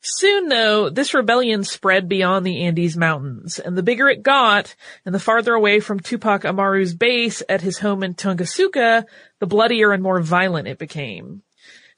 Soon 0.00 0.48
though, 0.48 0.90
this 0.90 1.12
rebellion 1.12 1.64
spread 1.64 2.08
beyond 2.08 2.46
the 2.46 2.64
Andes 2.64 2.96
Mountains, 2.96 3.58
and 3.58 3.76
the 3.76 3.82
bigger 3.82 4.08
it 4.08 4.22
got, 4.22 4.74
and 5.04 5.14
the 5.14 5.18
farther 5.18 5.54
away 5.54 5.80
from 5.80 6.00
Tupac 6.00 6.42
Amaru's 6.42 6.94
base 6.94 7.42
at 7.48 7.62
his 7.62 7.78
home 7.78 8.02
in 8.02 8.14
Tungasuka, 8.14 9.04
the 9.40 9.46
bloodier 9.46 9.92
and 9.92 10.02
more 10.02 10.20
violent 10.20 10.68
it 10.68 10.78
became. 10.78 11.42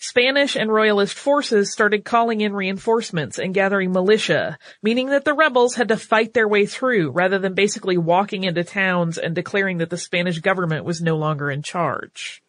Spanish 0.02 0.56
and 0.56 0.72
royalist 0.72 1.14
forces 1.14 1.70
started 1.70 2.06
calling 2.06 2.40
in 2.40 2.54
reinforcements 2.54 3.38
and 3.38 3.52
gathering 3.52 3.92
militia, 3.92 4.56
meaning 4.82 5.10
that 5.10 5.26
the 5.26 5.34
rebels 5.34 5.74
had 5.74 5.88
to 5.88 5.96
fight 5.98 6.32
their 6.32 6.48
way 6.48 6.64
through 6.64 7.10
rather 7.10 7.38
than 7.38 7.52
basically 7.52 7.98
walking 7.98 8.44
into 8.44 8.64
towns 8.64 9.18
and 9.18 9.34
declaring 9.34 9.76
that 9.76 9.90
the 9.90 9.98
Spanish 9.98 10.38
government 10.38 10.86
was 10.86 11.02
no 11.02 11.18
longer 11.18 11.50
in 11.50 11.60
charge. 11.60 12.42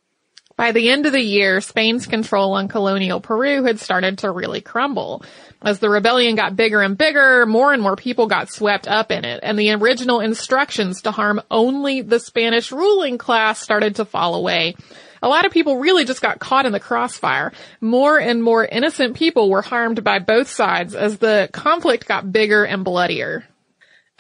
By 0.56 0.72
the 0.72 0.92
end 0.92 1.06
of 1.06 1.12
the 1.12 1.20
year, 1.20 1.60
Spain's 1.60 2.08
control 2.08 2.54
on 2.54 2.70
colonial 2.70 3.20
Peru 3.20 3.66
had 3.66 3.82
started 3.82 4.20
to 4.20 4.32
really 4.32 4.62
crumble. 4.62 5.26
As 5.62 5.80
the 5.80 5.90
rebellion 5.90 6.36
got 6.36 6.56
bigger 6.56 6.82
and 6.82 6.98
bigger, 6.98 7.46
more 7.46 7.74
and 7.74 7.84
more 7.84 7.98
people 7.98 8.28
got 8.28 8.50
swept 8.50 8.88
up 8.88 9.12
in 9.12 9.26
it, 9.26 9.42
and 9.44 9.60
the 9.60 9.72
original 9.72 10.22
instructions 10.22 11.02
to 11.02 11.12
harm 11.12 11.42
only 11.52 12.02
the 12.02 12.20
Spanish 12.20 12.72
ruling 12.72 13.18
class 13.18 13.60
started 13.60 13.96
to 13.96 14.06
fall 14.06 14.36
away 14.36 14.76
a 15.22 15.30
lot 15.30 15.46
of 15.46 15.52
people 15.52 15.78
really 15.78 16.06
just 16.06 16.22
got 16.22 16.40
caught 16.40 16.66
in 16.66 16.72
the 16.72 16.80
crossfire. 16.80 17.54
More 17.80 18.20
and 18.20 18.44
more 18.44 18.66
innocent 18.66 19.16
people 19.16 19.50
were 19.50 19.62
harmed 19.62 20.04
by 20.04 20.20
both 20.20 20.50
sides 20.50 20.96
as 20.96 21.18
the 21.18 21.50
conflict 21.52 22.08
got 22.08 22.32
bigger 22.32 22.64
and 22.64 22.84
bloodier. 22.84 23.46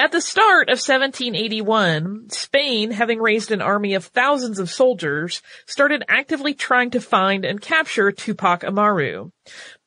At 0.02 0.12
the 0.12 0.22
start 0.22 0.70
of 0.70 0.80
1781, 0.80 2.30
Spain, 2.32 2.90
having 2.90 3.20
raised 3.22 3.52
an 3.52 3.62
army 3.62 3.94
of 3.94 4.06
thousands 4.06 4.58
of 4.58 4.72
soldiers, 4.72 5.44
started 5.68 6.04
actively 6.10 6.56
trying 6.56 6.90
to 6.92 7.00
find 7.00 7.46
and 7.46 7.62
capture 7.62 8.12
Tupac 8.12 8.64
Amaru. 8.64 9.30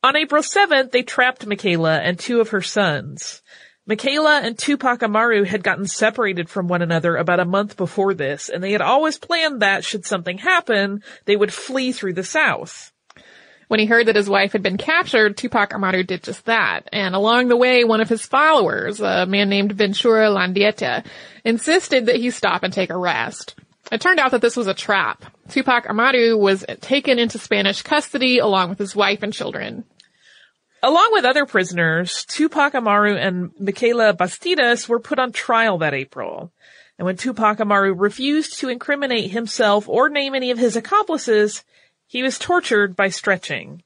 On 0.05 0.17
April 0.17 0.43
7th, 0.43 0.93
they 0.93 1.03
trapped 1.03 1.47
Michaela 1.47 1.99
and 1.99 2.17
two 2.17 2.41
of 2.41 2.51
her 2.51 2.63
sons. 2.63 3.43
Michaela 3.87 4.41
and 4.43 4.57
Tupac 4.57 5.03
Amaru 5.03 5.45
had 5.45 5.63
gotten 5.63 5.87
separated 5.87 6.49
from 6.49 6.69
one 6.69 6.81
another 6.81 7.17
about 7.17 7.41
a 7.41 7.45
month 7.45 7.77
before 7.77 8.15
this, 8.15 8.49
and 8.49 8.65
they 8.65 8.73
had 8.73 8.81
always 8.81 9.19
planned 9.19 9.61
that 9.61 9.85
should 9.85 10.07
something 10.07 10.39
happen, 10.39 11.03
they 11.27 11.37
would 11.37 11.53
flee 11.53 11.93
through 11.93 12.15
the 12.15 12.25
south. 12.25 12.93
When 13.69 13.81
he 13.81 13.87
heard 13.87 14.07
that 14.07 14.17
his 14.17 14.29
wife 14.29 14.53
had 14.53 14.63
been 14.63 14.79
captured, 14.79 15.37
Tupac 15.37 15.75
Amaru 15.75 16.03
did 16.03 16.23
just 16.23 16.47
that. 16.47 16.89
And 16.93 17.15
along 17.15 17.49
the 17.49 17.57
way, 17.57 17.85
one 17.85 18.01
of 18.01 18.09
his 18.09 18.25
followers, 18.25 19.01
a 19.01 19.27
man 19.27 19.51
named 19.51 19.73
Ventura 19.73 20.29
Landieta, 20.29 21.05
insisted 21.45 22.07
that 22.07 22.17
he 22.17 22.31
stop 22.31 22.63
and 22.63 22.73
take 22.73 22.91
a 22.91 22.97
rest. 22.97 23.55
It 23.93 24.01
turned 24.01 24.19
out 24.19 24.31
that 24.31 24.41
this 24.41 24.57
was 24.57 24.67
a 24.67 24.75
trap. 24.75 25.25
Tupac 25.49 25.87
Amaru 25.89 26.39
was 26.39 26.65
taken 26.81 27.19
into 27.19 27.39
Spanish 27.39 27.83
custody 27.83 28.39
along 28.39 28.71
with 28.71 28.79
his 28.79 28.97
wife 28.97 29.23
and 29.23 29.33
children. 29.33 29.85
Along 30.85 31.13
with 31.13 31.25
other 31.25 31.47
prisoners, 31.47 32.27
Tupac 32.27 32.75
Amaru 32.75 33.17
and 33.17 33.53
Micaela 33.59 34.13
Bastidas 34.13 34.87
were 34.87 35.01
put 35.01 35.19
on 35.19 35.33
trial 35.33 35.79
that 35.79 35.95
April. 35.95 36.53
And 36.99 37.07
when 37.07 37.17
Tupac 37.17 37.59
Amaru 37.59 37.95
refused 37.95 38.59
to 38.59 38.69
incriminate 38.69 39.31
himself 39.31 39.89
or 39.89 40.11
name 40.11 40.35
any 40.35 40.51
of 40.51 40.59
his 40.59 40.77
accomplices, 40.77 41.65
he 42.07 42.23
was 42.23 42.39
tortured 42.39 42.95
by 42.97 43.09
stretching. 43.09 43.83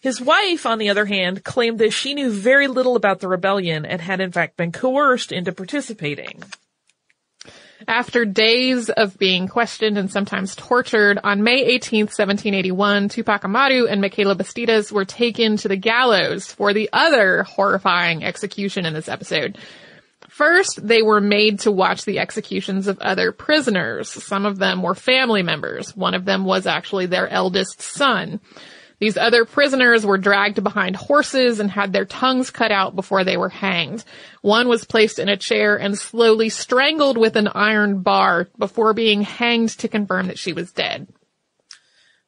His 0.00 0.20
wife, 0.20 0.66
on 0.66 0.78
the 0.78 0.90
other 0.90 1.04
hand, 1.04 1.44
claimed 1.44 1.78
that 1.78 1.92
she 1.92 2.12
knew 2.12 2.28
very 2.28 2.66
little 2.66 2.96
about 2.96 3.20
the 3.20 3.28
rebellion 3.28 3.86
and 3.86 4.00
had 4.00 4.20
in 4.20 4.32
fact 4.32 4.56
been 4.56 4.72
coerced 4.72 5.30
into 5.30 5.52
participating. 5.52 6.42
After 7.88 8.24
days 8.24 8.90
of 8.90 9.18
being 9.18 9.48
questioned 9.48 9.98
and 9.98 10.10
sometimes 10.10 10.54
tortured, 10.54 11.18
on 11.22 11.42
May 11.42 11.64
18, 11.64 12.02
1781, 12.02 13.08
Tupac 13.08 13.44
Amaru 13.44 13.86
and 13.86 14.00
Micaela 14.00 14.36
Bastidas 14.36 14.92
were 14.92 15.04
taken 15.04 15.56
to 15.58 15.68
the 15.68 15.76
gallows 15.76 16.52
for 16.52 16.72
the 16.72 16.88
other 16.92 17.42
horrifying 17.42 18.24
execution 18.24 18.86
in 18.86 18.94
this 18.94 19.08
episode. 19.08 19.58
First, 20.28 20.80
they 20.82 21.02
were 21.02 21.20
made 21.20 21.60
to 21.60 21.70
watch 21.70 22.04
the 22.04 22.18
executions 22.18 22.88
of 22.88 22.98
other 23.00 23.32
prisoners. 23.32 24.08
Some 24.08 24.46
of 24.46 24.58
them 24.58 24.82
were 24.82 24.94
family 24.94 25.42
members. 25.42 25.94
One 25.94 26.14
of 26.14 26.24
them 26.24 26.44
was 26.44 26.66
actually 26.66 27.06
their 27.06 27.28
eldest 27.28 27.82
son. 27.82 28.40
These 29.02 29.16
other 29.16 29.44
prisoners 29.44 30.06
were 30.06 30.16
dragged 30.16 30.62
behind 30.62 30.94
horses 30.94 31.58
and 31.58 31.68
had 31.68 31.92
their 31.92 32.04
tongues 32.04 32.52
cut 32.52 32.70
out 32.70 32.94
before 32.94 33.24
they 33.24 33.36
were 33.36 33.48
hanged. 33.48 34.04
One 34.42 34.68
was 34.68 34.84
placed 34.84 35.18
in 35.18 35.28
a 35.28 35.36
chair 35.36 35.76
and 35.76 35.98
slowly 35.98 36.50
strangled 36.50 37.18
with 37.18 37.34
an 37.34 37.48
iron 37.48 38.02
bar 38.02 38.48
before 38.56 38.94
being 38.94 39.22
hanged 39.22 39.70
to 39.80 39.88
confirm 39.88 40.28
that 40.28 40.38
she 40.38 40.52
was 40.52 40.70
dead. 40.70 41.08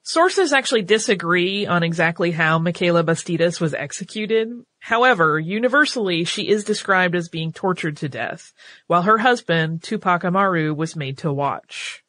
Sources 0.03 0.53
actually 0.53 0.83
disagree 0.83 1.65
on 1.65 1.85
exactly 1.85 2.33
how 2.33 2.59
Micaela 2.59 3.05
Bastidas 3.05 3.61
was 3.61 3.73
executed. 3.73 4.49
However, 4.81 5.39
universally, 5.39 6.25
she 6.25 6.49
is 6.49 6.65
described 6.65 7.15
as 7.15 7.29
being 7.29 7.53
tortured 7.53 7.99
to 7.99 8.09
death, 8.09 8.53
while 8.89 9.03
her 9.03 9.19
husband, 9.19 9.85
Tupac 9.85 10.25
Amaru, 10.25 10.75
was 10.75 10.97
made 10.97 11.19
to 11.19 11.33
watch. 11.33 12.04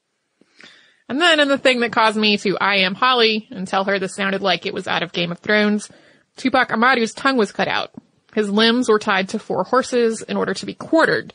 And 1.08 1.22
then 1.22 1.39
in 1.39 1.48
the 1.48 1.58
thing 1.58 1.82
that 1.82 1.91
caused 1.91 2.18
me 2.18 2.38
to 2.38 2.58
I 2.60 2.78
am 2.78 2.96
Holly 2.96 3.48
and 3.52 3.68
tell 3.68 3.84
her 3.84 4.00
this 4.00 4.15
sounded 4.15 4.41
like 4.41 4.65
it 4.65 4.74
was 4.74 4.88
out 4.88 5.04
of 5.04 5.13
Game 5.13 5.32
of 5.32 5.39
Thrones, 5.39 5.89
Tupac 6.38 6.70
Amaru's 6.70 7.13
tongue 7.13 7.38
was 7.38 7.52
cut 7.52 7.68
out. 7.68 7.91
His 8.34 8.50
limbs 8.50 8.89
were 8.89 9.00
tied 9.00 9.30
to 9.30 9.39
four 9.39 9.63
horses 9.63 10.22
in 10.22 10.36
order 10.36 10.54
to 10.56 10.65
be 10.65 10.74
quartered. 10.74 11.34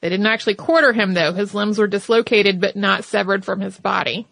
They 0.00 0.10
didn't 0.10 0.26
actually 0.26 0.56
quarter 0.56 0.92
him 0.92 1.14
though. 1.14 1.32
His 1.32 1.54
limbs 1.54 1.78
were 1.78 1.86
dislocated 1.86 2.60
but 2.60 2.76
not 2.76 3.04
severed 3.04 3.44
from 3.44 3.60
his 3.60 3.78
body. 3.78 4.26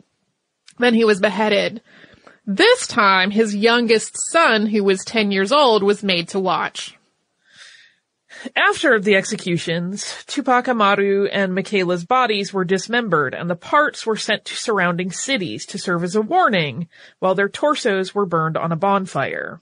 Then 0.78 0.94
he 0.94 1.04
was 1.04 1.20
beheaded. 1.20 1.80
This 2.44 2.86
time, 2.88 3.30
his 3.30 3.54
youngest 3.54 4.16
son, 4.30 4.66
who 4.66 4.82
was 4.82 5.04
10 5.04 5.30
years 5.30 5.52
old, 5.52 5.82
was 5.82 6.02
made 6.02 6.28
to 6.30 6.40
watch. 6.40 6.98
After 8.56 8.98
the 8.98 9.14
executions, 9.14 10.24
Tupac 10.26 10.68
Amaru 10.68 11.26
and 11.26 11.54
Micaela's 11.54 12.04
bodies 12.04 12.52
were 12.52 12.64
dismembered 12.64 13.34
and 13.34 13.48
the 13.48 13.56
parts 13.56 14.04
were 14.04 14.16
sent 14.16 14.44
to 14.46 14.56
surrounding 14.56 15.12
cities 15.12 15.64
to 15.66 15.78
serve 15.78 16.02
as 16.02 16.16
a 16.16 16.22
warning, 16.22 16.88
while 17.20 17.34
their 17.34 17.48
torsos 17.48 18.14
were 18.14 18.26
burned 18.26 18.56
on 18.56 18.72
a 18.72 18.76
bonfire. 18.76 19.60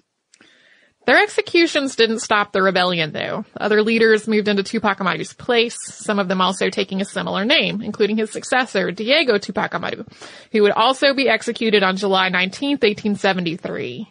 Their 1.07 1.23
executions 1.23 1.97
didn't 1.97 2.21
stop 2.21 2.53
the 2.53 2.63
rebellion 2.63 3.13
though. 3.13 3.45
Other 3.59 3.83
leaders 3.83 4.29
moved 4.29 4.49
into 4.49 4.63
Tupac 4.63 5.01
Amaru's 5.01 5.33
place, 5.33 5.77
some 5.83 6.19
of 6.19 6.29
them 6.29 6.41
also 6.41 6.71
taking 6.71 7.01
a 7.01 7.07
similar 7.07 7.45
name, 7.45 7.83
including 7.83 8.17
his 8.17 8.31
successor, 8.31 8.93
Diego 8.93 9.39
Tupac 9.39 9.75
Amaru, 9.75 10.05
who 10.53 10.63
would 10.63 10.73
also 10.73 11.13
be 11.13 11.29
executed 11.29 11.83
on 11.83 11.97
July 11.97 12.29
19, 12.29 12.73
1873. 12.77 14.09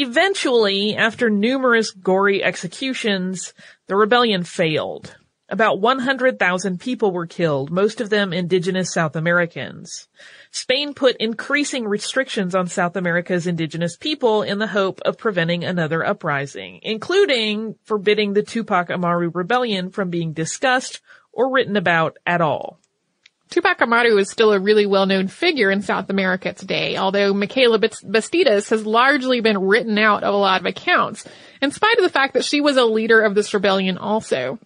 Eventually, 0.00 0.94
after 0.94 1.28
numerous 1.28 1.90
gory 1.90 2.40
executions, 2.44 3.52
the 3.88 3.96
rebellion 3.96 4.44
failed. 4.44 5.16
About 5.48 5.80
100,000 5.80 6.78
people 6.78 7.10
were 7.10 7.26
killed, 7.26 7.72
most 7.72 8.00
of 8.00 8.08
them 8.08 8.32
indigenous 8.32 8.92
South 8.92 9.16
Americans. 9.16 10.06
Spain 10.52 10.94
put 10.94 11.16
increasing 11.16 11.84
restrictions 11.84 12.54
on 12.54 12.68
South 12.68 12.94
America's 12.94 13.48
indigenous 13.48 13.96
people 13.96 14.42
in 14.44 14.60
the 14.60 14.68
hope 14.68 15.00
of 15.04 15.18
preventing 15.18 15.64
another 15.64 16.06
uprising, 16.06 16.78
including 16.84 17.74
forbidding 17.82 18.34
the 18.34 18.44
Tupac 18.44 18.90
Amaru 18.90 19.32
rebellion 19.34 19.90
from 19.90 20.10
being 20.10 20.32
discussed 20.32 21.00
or 21.32 21.52
written 21.52 21.76
about 21.76 22.18
at 22.24 22.40
all. 22.40 22.78
Tupac 23.50 23.80
Amaru 23.80 24.18
is 24.18 24.30
still 24.30 24.52
a 24.52 24.60
really 24.60 24.84
well-known 24.84 25.28
figure 25.28 25.70
in 25.70 25.80
South 25.80 26.10
America 26.10 26.52
today, 26.52 26.96
although 26.96 27.32
Micaela 27.32 27.78
Bastidas 27.78 28.68
has 28.70 28.84
largely 28.84 29.40
been 29.40 29.66
written 29.66 29.98
out 29.98 30.22
of 30.22 30.34
a 30.34 30.36
lot 30.36 30.60
of 30.60 30.66
accounts, 30.66 31.26
in 31.62 31.70
spite 31.70 31.96
of 31.96 32.04
the 32.04 32.10
fact 32.10 32.34
that 32.34 32.44
she 32.44 32.60
was 32.60 32.76
a 32.76 32.84
leader 32.84 33.22
of 33.22 33.34
this 33.34 33.54
rebellion 33.54 33.96
also. 33.96 34.58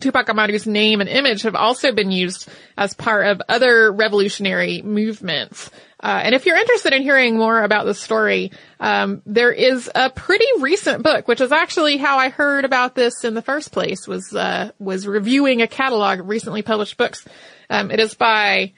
Tupac 0.00 0.28
Amaru's 0.28 0.66
name 0.66 1.00
and 1.00 1.08
image 1.08 1.42
have 1.42 1.54
also 1.54 1.92
been 1.92 2.10
used 2.10 2.48
as 2.76 2.94
part 2.94 3.26
of 3.26 3.42
other 3.48 3.92
revolutionary 3.92 4.82
movements. 4.82 5.70
Uh, 6.02 6.20
and 6.24 6.34
if 6.34 6.46
you're 6.46 6.56
interested 6.56 6.92
in 6.92 7.02
hearing 7.02 7.38
more 7.38 7.62
about 7.62 7.86
the 7.86 7.94
story, 7.94 8.50
um, 8.80 9.22
there 9.24 9.52
is 9.52 9.88
a 9.94 10.10
pretty 10.10 10.46
recent 10.58 11.04
book, 11.04 11.28
which 11.28 11.40
is 11.40 11.52
actually 11.52 11.96
how 11.96 12.18
I 12.18 12.28
heard 12.28 12.64
about 12.64 12.96
this 12.96 13.22
in 13.22 13.34
the 13.34 13.42
first 13.42 13.70
place. 13.70 14.08
Was 14.08 14.34
uh, 14.34 14.72
was 14.80 15.06
reviewing 15.06 15.62
a 15.62 15.68
catalog 15.68 16.20
of 16.20 16.28
recently 16.28 16.62
published 16.62 16.96
books. 16.96 17.24
Um, 17.70 17.92
it 17.92 18.00
is 18.00 18.14
by 18.14 18.72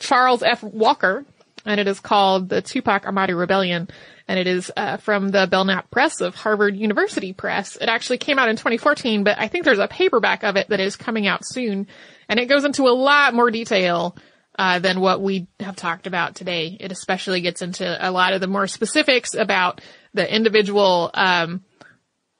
Charles 0.00 0.42
F. 0.42 0.64
Walker, 0.64 1.24
and 1.64 1.78
it 1.78 1.86
is 1.86 2.00
called 2.00 2.48
The 2.48 2.60
Tupac 2.60 3.06
Amaru 3.06 3.36
Rebellion 3.36 3.88
and 4.26 4.38
it 4.38 4.46
is 4.46 4.72
uh, 4.76 4.96
from 4.96 5.28
the 5.28 5.46
Belknap 5.46 5.90
Press 5.90 6.20
of 6.20 6.34
Harvard 6.34 6.76
University 6.76 7.32
Press. 7.32 7.76
It 7.76 7.88
actually 7.88 8.18
came 8.18 8.38
out 8.38 8.48
in 8.48 8.56
2014, 8.56 9.24
but 9.24 9.38
I 9.38 9.48
think 9.48 9.64
there's 9.64 9.78
a 9.78 9.88
paperback 9.88 10.44
of 10.44 10.56
it 10.56 10.68
that 10.68 10.80
is 10.80 10.96
coming 10.96 11.26
out 11.26 11.44
soon, 11.44 11.86
and 12.28 12.40
it 12.40 12.46
goes 12.46 12.64
into 12.64 12.84
a 12.84 12.94
lot 12.94 13.34
more 13.34 13.50
detail 13.50 14.16
uh, 14.58 14.78
than 14.78 15.00
what 15.00 15.20
we 15.20 15.48
have 15.60 15.76
talked 15.76 16.06
about 16.06 16.34
today. 16.36 16.76
It 16.78 16.92
especially 16.92 17.40
gets 17.40 17.62
into 17.62 17.84
a 18.00 18.10
lot 18.10 18.32
of 18.32 18.40
the 18.40 18.46
more 18.46 18.66
specifics 18.66 19.34
about 19.34 19.80
the 20.14 20.32
individual 20.32 21.10
um, 21.12 21.64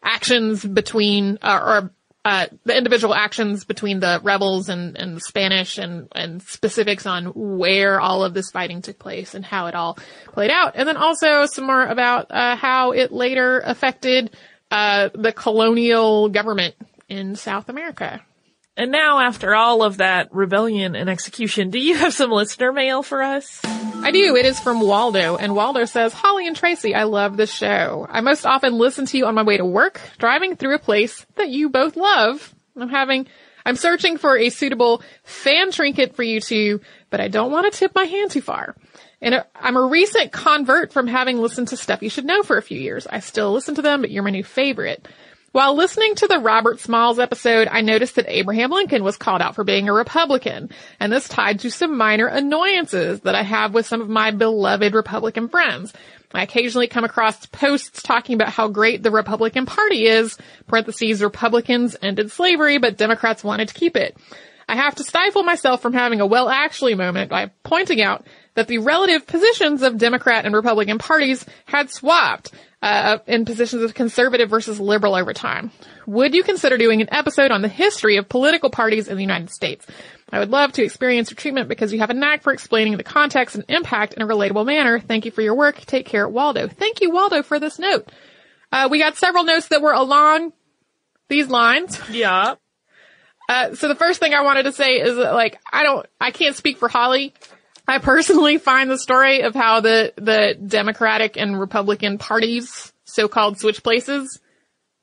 actions 0.02 0.64
between, 0.64 1.38
uh, 1.42 1.60
or 1.62 1.94
uh, 2.24 2.46
the 2.64 2.76
individual 2.76 3.14
actions 3.14 3.64
between 3.64 4.00
the 4.00 4.20
rebels 4.22 4.68
and, 4.68 4.96
and 4.96 5.16
the 5.16 5.20
Spanish 5.20 5.76
and, 5.76 6.08
and 6.14 6.42
specifics 6.42 7.04
on 7.04 7.26
where 7.34 8.00
all 8.00 8.24
of 8.24 8.32
this 8.32 8.50
fighting 8.50 8.80
took 8.80 8.98
place 8.98 9.34
and 9.34 9.44
how 9.44 9.66
it 9.66 9.74
all 9.74 9.98
played 10.32 10.50
out. 10.50 10.72
And 10.74 10.88
then 10.88 10.96
also 10.96 11.44
some 11.46 11.66
more 11.66 11.84
about, 11.84 12.30
uh, 12.30 12.56
how 12.56 12.92
it 12.92 13.12
later 13.12 13.60
affected, 13.60 14.34
uh, 14.70 15.10
the 15.14 15.32
colonial 15.32 16.30
government 16.30 16.74
in 17.08 17.36
South 17.36 17.68
America. 17.68 18.22
And 18.76 18.90
now, 18.90 19.20
after 19.20 19.54
all 19.54 19.84
of 19.84 19.98
that 19.98 20.34
rebellion 20.34 20.96
and 20.96 21.08
execution, 21.08 21.70
do 21.70 21.78
you 21.78 21.94
have 21.94 22.12
some 22.12 22.32
listener 22.32 22.72
mail 22.72 23.04
for 23.04 23.22
us? 23.22 23.60
I 23.64 24.10
do. 24.10 24.34
It 24.34 24.44
is 24.44 24.58
from 24.58 24.80
Waldo, 24.80 25.36
and 25.36 25.54
Waldo 25.54 25.84
says, 25.84 26.12
Holly 26.12 26.48
and 26.48 26.56
Tracy, 26.56 26.92
I 26.92 27.04
love 27.04 27.36
the 27.36 27.46
show. 27.46 28.04
I 28.10 28.20
most 28.20 28.44
often 28.44 28.74
listen 28.74 29.06
to 29.06 29.16
you 29.16 29.26
on 29.26 29.36
my 29.36 29.44
way 29.44 29.58
to 29.58 29.64
work, 29.64 30.00
driving 30.18 30.56
through 30.56 30.74
a 30.74 30.80
place 30.80 31.24
that 31.36 31.50
you 31.50 31.68
both 31.68 31.96
love. 31.96 32.52
I'm 32.76 32.88
having, 32.88 33.28
I'm 33.64 33.76
searching 33.76 34.18
for 34.18 34.36
a 34.36 34.50
suitable 34.50 35.02
fan 35.22 35.70
trinket 35.70 36.16
for 36.16 36.24
you 36.24 36.40
two, 36.40 36.80
but 37.10 37.20
I 37.20 37.28
don't 37.28 37.52
want 37.52 37.72
to 37.72 37.78
tip 37.78 37.94
my 37.94 38.04
hand 38.04 38.32
too 38.32 38.42
far. 38.42 38.74
And 39.22 39.44
I'm 39.54 39.76
a 39.76 39.86
recent 39.86 40.32
convert 40.32 40.92
from 40.92 41.06
having 41.06 41.38
listened 41.38 41.68
to 41.68 41.76
stuff 41.76 42.02
you 42.02 42.10
should 42.10 42.26
know 42.26 42.42
for 42.42 42.58
a 42.58 42.62
few 42.62 42.80
years. 42.80 43.06
I 43.06 43.20
still 43.20 43.52
listen 43.52 43.76
to 43.76 43.82
them, 43.82 44.00
but 44.00 44.10
you're 44.10 44.24
my 44.24 44.30
new 44.30 44.44
favorite. 44.44 45.06
While 45.54 45.76
listening 45.76 46.16
to 46.16 46.26
the 46.26 46.40
Robert 46.40 46.80
Smalls 46.80 47.20
episode, 47.20 47.68
I 47.70 47.80
noticed 47.80 48.16
that 48.16 48.24
Abraham 48.26 48.72
Lincoln 48.72 49.04
was 49.04 49.16
called 49.16 49.40
out 49.40 49.54
for 49.54 49.62
being 49.62 49.88
a 49.88 49.92
Republican, 49.92 50.70
and 50.98 51.12
this 51.12 51.28
tied 51.28 51.60
to 51.60 51.70
some 51.70 51.96
minor 51.96 52.26
annoyances 52.26 53.20
that 53.20 53.36
I 53.36 53.42
have 53.42 53.72
with 53.72 53.86
some 53.86 54.00
of 54.00 54.08
my 54.08 54.32
beloved 54.32 54.94
Republican 54.94 55.48
friends. 55.48 55.92
I 56.32 56.42
occasionally 56.42 56.88
come 56.88 57.04
across 57.04 57.46
posts 57.46 58.02
talking 58.02 58.34
about 58.34 58.48
how 58.48 58.66
great 58.66 59.04
the 59.04 59.12
Republican 59.12 59.64
Party 59.64 60.06
is, 60.06 60.36
parentheses, 60.66 61.22
Republicans 61.22 61.94
ended 62.02 62.32
slavery, 62.32 62.78
but 62.78 62.98
Democrats 62.98 63.44
wanted 63.44 63.68
to 63.68 63.74
keep 63.74 63.96
it. 63.96 64.16
I 64.68 64.74
have 64.74 64.96
to 64.96 65.04
stifle 65.04 65.44
myself 65.44 65.80
from 65.80 65.92
having 65.92 66.20
a 66.20 66.26
well 66.26 66.48
actually 66.48 66.96
moment 66.96 67.30
by 67.30 67.52
pointing 67.62 68.02
out 68.02 68.26
that 68.54 68.66
the 68.66 68.78
relative 68.78 69.24
positions 69.24 69.82
of 69.82 69.98
Democrat 69.98 70.46
and 70.46 70.54
Republican 70.54 70.98
parties 70.98 71.46
had 71.66 71.90
swapped 71.90 72.50
uh, 72.84 73.16
in 73.26 73.46
positions 73.46 73.82
of 73.82 73.94
conservative 73.94 74.50
versus 74.50 74.78
liberal 74.78 75.14
over 75.14 75.32
time. 75.32 75.70
Would 76.06 76.34
you 76.34 76.42
consider 76.42 76.76
doing 76.76 77.00
an 77.00 77.08
episode 77.10 77.50
on 77.50 77.62
the 77.62 77.68
history 77.68 78.18
of 78.18 78.28
political 78.28 78.68
parties 78.68 79.08
in 79.08 79.16
the 79.16 79.22
United 79.22 79.50
States? 79.50 79.86
I 80.30 80.38
would 80.38 80.50
love 80.50 80.72
to 80.72 80.84
experience 80.84 81.30
your 81.30 81.36
treatment 81.36 81.70
because 81.70 81.94
you 81.94 82.00
have 82.00 82.10
a 82.10 82.14
knack 82.14 82.42
for 82.42 82.52
explaining 82.52 82.98
the 82.98 83.02
context 83.02 83.54
and 83.54 83.64
impact 83.68 84.12
in 84.12 84.22
a 84.22 84.26
relatable 84.26 84.66
manner. 84.66 85.00
Thank 85.00 85.24
you 85.24 85.30
for 85.30 85.40
your 85.40 85.54
work. 85.54 85.80
Take 85.86 86.04
care, 86.04 86.28
Waldo. 86.28 86.68
Thank 86.68 87.00
you, 87.00 87.10
Waldo, 87.10 87.42
for 87.42 87.58
this 87.58 87.78
note. 87.78 88.12
Uh, 88.70 88.88
we 88.90 88.98
got 88.98 89.16
several 89.16 89.44
notes 89.44 89.68
that 89.68 89.80
were 89.80 89.94
along 89.94 90.52
these 91.28 91.48
lines. 91.48 91.98
Yeah. 92.10 92.56
Uh, 93.46 93.74
so 93.74 93.88
the 93.88 93.94
first 93.94 94.20
thing 94.20 94.32
I 94.32 94.40
wanted 94.40 94.62
to 94.62 94.72
say 94.72 95.00
is 95.00 95.16
that, 95.16 95.34
like, 95.34 95.58
I 95.70 95.82
don't, 95.82 96.06
I 96.18 96.30
can't 96.30 96.56
speak 96.56 96.78
for 96.78 96.88
Holly. 96.88 97.34
I 97.86 97.98
personally 97.98 98.58
find 98.58 98.90
the 98.90 98.98
story 98.98 99.42
of 99.42 99.54
how 99.54 99.80
the, 99.80 100.12
the 100.16 100.54
Democratic 100.54 101.36
and 101.36 101.58
Republican 101.58 102.18
parties 102.18 102.92
so-called 103.04 103.58
switch 103.58 103.82
places 103.82 104.40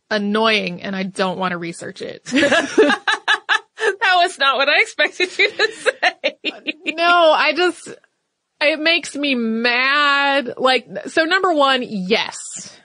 annoying 0.10 0.82
and 0.82 0.96
I 0.96 1.04
don't 1.04 1.40
want 1.40 1.52
to 1.52 1.58
research 1.58 2.02
it. 2.02 2.26
that 2.26 3.00
was 3.78 4.38
not 4.38 4.58
what 4.58 4.70
I 4.70 4.82
expected 4.82 5.38
you 5.38 5.50
to 5.52 5.72
say. 5.72 6.38
no, 6.86 7.32
I 7.32 7.54
just, 7.56 7.88
it 8.60 8.80
makes 8.80 9.16
me 9.16 9.36
mad. 9.36 10.56
Like, 10.58 10.88
so 11.08 11.24
number 11.24 11.54
one, 11.54 11.84
yes, 11.84 12.38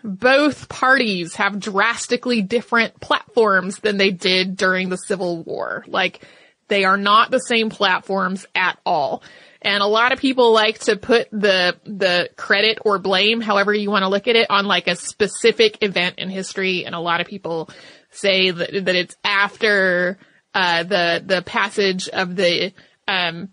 both 0.04 0.68
parties 0.68 1.34
have 1.34 1.58
drastically 1.58 2.42
different 2.42 3.00
platforms 3.00 3.78
than 3.80 3.96
they 3.96 4.10
did 4.10 4.56
during 4.56 4.88
the 4.88 4.96
Civil 4.96 5.42
War. 5.42 5.84
Like, 5.86 6.24
they 6.68 6.84
are 6.84 6.96
not 6.96 7.30
the 7.30 7.38
same 7.38 7.70
platforms 7.70 8.46
at 8.54 8.78
all. 8.86 9.22
And 9.66 9.82
a 9.82 9.86
lot 9.86 10.12
of 10.12 10.20
people 10.20 10.52
like 10.52 10.78
to 10.80 10.94
put 10.94 11.28
the, 11.32 11.76
the 11.84 12.30
credit 12.36 12.78
or 12.84 13.00
blame, 13.00 13.40
however 13.40 13.74
you 13.74 13.90
want 13.90 14.04
to 14.04 14.08
look 14.08 14.28
at 14.28 14.36
it, 14.36 14.48
on 14.48 14.66
like 14.66 14.86
a 14.86 14.94
specific 14.94 15.82
event 15.82 16.20
in 16.20 16.30
history. 16.30 16.86
And 16.86 16.94
a 16.94 17.00
lot 17.00 17.20
of 17.20 17.26
people 17.26 17.68
say 18.12 18.52
that, 18.52 18.84
that 18.84 18.94
it's 18.94 19.16
after, 19.24 20.18
uh, 20.54 20.84
the, 20.84 21.20
the 21.26 21.42
passage 21.42 22.08
of 22.08 22.36
the, 22.36 22.74
um, 23.08 23.48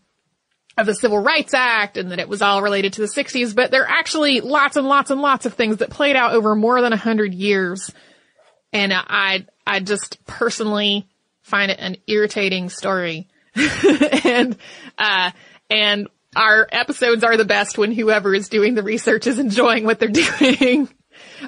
of 0.78 0.86
the 0.86 0.94
Civil 0.94 1.18
Rights 1.18 1.56
Act 1.56 1.98
and 1.98 2.12
that 2.12 2.20
it 2.20 2.30
was 2.30 2.44
all 2.44 2.62
related 2.62 2.94
to 2.94 3.02
the 3.02 3.08
60s, 3.08 3.56
but 3.56 3.72
there 3.72 3.82
are 3.82 3.90
actually 3.90 4.40
lots 4.42 4.78
and 4.78 4.88
lots 4.88 5.10
and 5.10 5.20
lots 5.20 5.48
of 5.48 5.56
things 5.56 5.78
that 5.78 5.90
played 5.90 6.16
out 6.16 6.34
over 6.34 6.54
more 6.54 6.80
than 6.82 6.94
a 6.94 6.98
hundred 6.98 7.34
years. 7.34 7.92
And 8.72 8.94
I, 8.94 9.48
I 9.66 9.80
just 9.80 10.24
personally 10.28 11.08
find 11.42 11.72
it 11.72 11.80
an 11.80 11.98
irritating 12.06 12.70
story. 12.70 13.30
and, 13.56 14.56
uh, 15.00 15.32
and 15.74 16.08
our 16.36 16.68
episodes 16.72 17.24
are 17.24 17.38
the 17.38 17.46
best 17.46 17.78
when 17.78 17.92
whoever 17.92 18.34
is 18.34 18.50
doing 18.50 18.76
the 18.76 18.84
research 18.84 19.28
is 19.28 19.40
enjoying 19.40 19.86
what 19.86 20.00
they're 20.00 20.10
doing. 20.10 20.90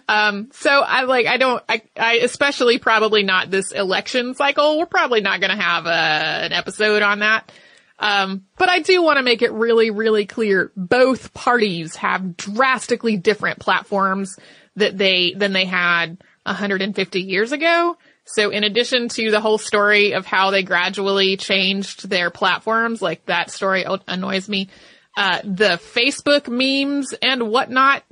Um, 0.08 0.50
so 0.52 0.70
I 0.70 1.04
like, 1.04 1.26
I 1.26 1.38
don't, 1.38 1.64
I, 1.68 1.82
I 1.98 2.16
especially 2.16 2.80
probably 2.80 3.24
not 3.24 3.50
this 3.50 3.72
election 3.72 4.36
cycle. 4.36 4.78
We're 4.78 4.86
probably 4.86 5.22
not 5.22 5.40
going 5.40 5.56
to 5.56 5.62
have 5.62 5.86
a, 5.86 6.46
an 6.46 6.54
episode 6.54 7.02
on 7.02 7.20
that. 7.20 7.52
Um, 7.98 8.46
but 8.58 8.70
I 8.70 8.80
do 8.80 9.02
want 9.02 9.18
to 9.18 9.24
make 9.24 9.42
it 9.42 9.54
really, 9.54 9.90
really 9.90 10.26
clear. 10.26 10.72
Both 10.76 11.34
parties 11.34 11.96
have 11.96 12.36
drastically 12.36 13.16
different 13.16 13.60
platforms 13.60 14.38
that 14.76 14.98
they, 14.98 15.34
than 15.34 15.54
they 15.54 15.66
had 15.66 16.18
150 16.44 17.22
years 17.22 17.52
ago. 17.54 17.98
So 18.26 18.50
in 18.50 18.64
addition 18.64 19.08
to 19.10 19.32
the 19.32 19.40
whole 19.40 19.58
story 19.58 20.14
of 20.14 20.26
how 20.26 20.52
they 20.52 20.64
gradually 20.64 21.38
changed 21.38 22.10
their 22.10 22.30
platforms, 22.32 23.02
like 23.02 23.26
that 23.28 23.52
story 23.52 23.86
annoys 24.08 24.50
me, 24.50 24.70
uh, 25.16 25.40
the 25.44 25.80
Facebook 25.94 26.48
memes 26.48 27.14
and 27.22 27.50
whatnot 27.50 28.04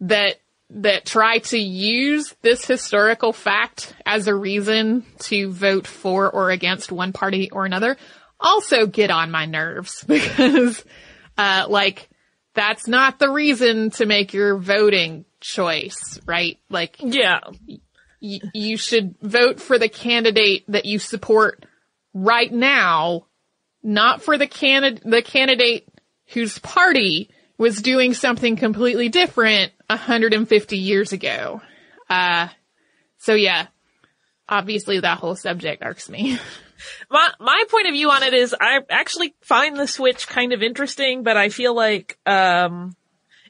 that, 0.00 0.36
that 0.70 1.06
try 1.06 1.38
to 1.38 1.58
use 1.58 2.34
this 2.42 2.66
historical 2.66 3.32
fact 3.32 3.94
as 4.04 4.28
a 4.28 4.34
reason 4.34 5.04
to 5.20 5.50
vote 5.50 5.86
for 5.86 6.30
or 6.30 6.50
against 6.50 6.92
one 6.92 7.12
party 7.12 7.50
or 7.50 7.64
another 7.64 7.96
also 8.40 8.86
get 8.86 9.10
on 9.10 9.30
my 9.30 9.46
nerves 9.46 10.04
because, 10.08 10.84
uh, 11.38 11.66
like, 11.68 12.08
that's 12.54 12.86
not 12.88 13.18
the 13.18 13.30
reason 13.30 13.90
to 13.90 14.06
make 14.06 14.32
your 14.32 14.56
voting 14.56 15.24
choice, 15.40 16.18
right? 16.26 16.58
Like, 16.70 16.96
yeah, 17.00 17.40
you 18.20 18.76
should 18.76 19.16
vote 19.20 19.60
for 19.60 19.78
the 19.78 19.88
candidate 19.88 20.64
that 20.68 20.84
you 20.84 20.98
support 20.98 21.66
right 22.14 22.52
now, 22.52 23.26
not 23.82 24.22
for 24.22 24.38
the 24.38 24.46
candidate, 24.46 25.02
the 25.04 25.22
candidate 25.22 25.88
whose 26.32 26.58
party 26.58 27.30
was 27.58 27.82
doing 27.82 28.14
something 28.14 28.56
completely 28.56 29.08
different 29.08 29.72
150 29.88 30.76
years 30.76 31.12
ago. 31.12 31.60
Uh, 32.08 32.48
so 33.18 33.34
yeah, 33.34 33.66
obviously 34.48 35.00
that 35.00 35.18
whole 35.18 35.36
subject 35.36 35.82
irks 35.84 36.08
me. 36.08 36.38
my 37.10 37.30
my 37.40 37.64
point 37.70 37.86
of 37.86 37.92
view 37.92 38.10
on 38.10 38.22
it 38.22 38.34
is 38.34 38.54
I 38.58 38.80
actually 38.90 39.34
find 39.40 39.76
the 39.76 39.86
switch 39.86 40.28
kind 40.28 40.52
of 40.52 40.62
interesting, 40.62 41.22
but 41.22 41.36
I 41.36 41.48
feel 41.48 41.74
like 41.74 42.18
um 42.26 42.94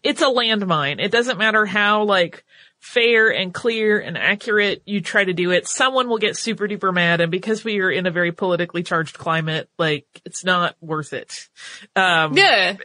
it's 0.02 0.22
a 0.22 0.26
landmine. 0.26 1.02
It 1.02 1.10
doesn't 1.10 1.38
matter 1.38 1.66
how 1.66 2.04
like 2.04 2.44
fair 2.86 3.30
and 3.30 3.52
clear 3.52 3.98
and 3.98 4.16
accurate 4.16 4.80
you 4.86 5.00
try 5.00 5.24
to 5.24 5.32
do 5.32 5.50
it, 5.50 5.66
someone 5.66 6.08
will 6.08 6.18
get 6.18 6.36
super 6.36 6.68
duper 6.68 6.94
mad 6.94 7.20
and 7.20 7.32
because 7.32 7.64
we 7.64 7.80
are 7.80 7.90
in 7.90 8.06
a 8.06 8.12
very 8.12 8.30
politically 8.30 8.84
charged 8.84 9.18
climate, 9.18 9.68
like 9.76 10.06
it's 10.24 10.44
not 10.44 10.76
worth 10.80 11.12
it. 11.12 11.48
Um 11.96 12.36
Yeah. 12.36 12.76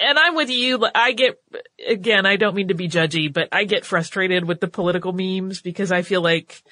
And 0.00 0.18
I'm 0.18 0.34
with 0.34 0.50
you. 0.50 0.86
I 0.94 1.12
get, 1.12 1.40
again, 1.88 2.24
I 2.24 2.36
don't 2.36 2.54
mean 2.54 2.68
to 2.68 2.74
be 2.74 2.88
judgy, 2.88 3.32
but 3.32 3.48
I 3.50 3.64
get 3.64 3.84
frustrated 3.84 4.44
with 4.44 4.60
the 4.60 4.68
political 4.68 5.12
memes 5.12 5.60
because 5.60 5.90
I 5.90 6.02
feel 6.02 6.22
like 6.22 6.62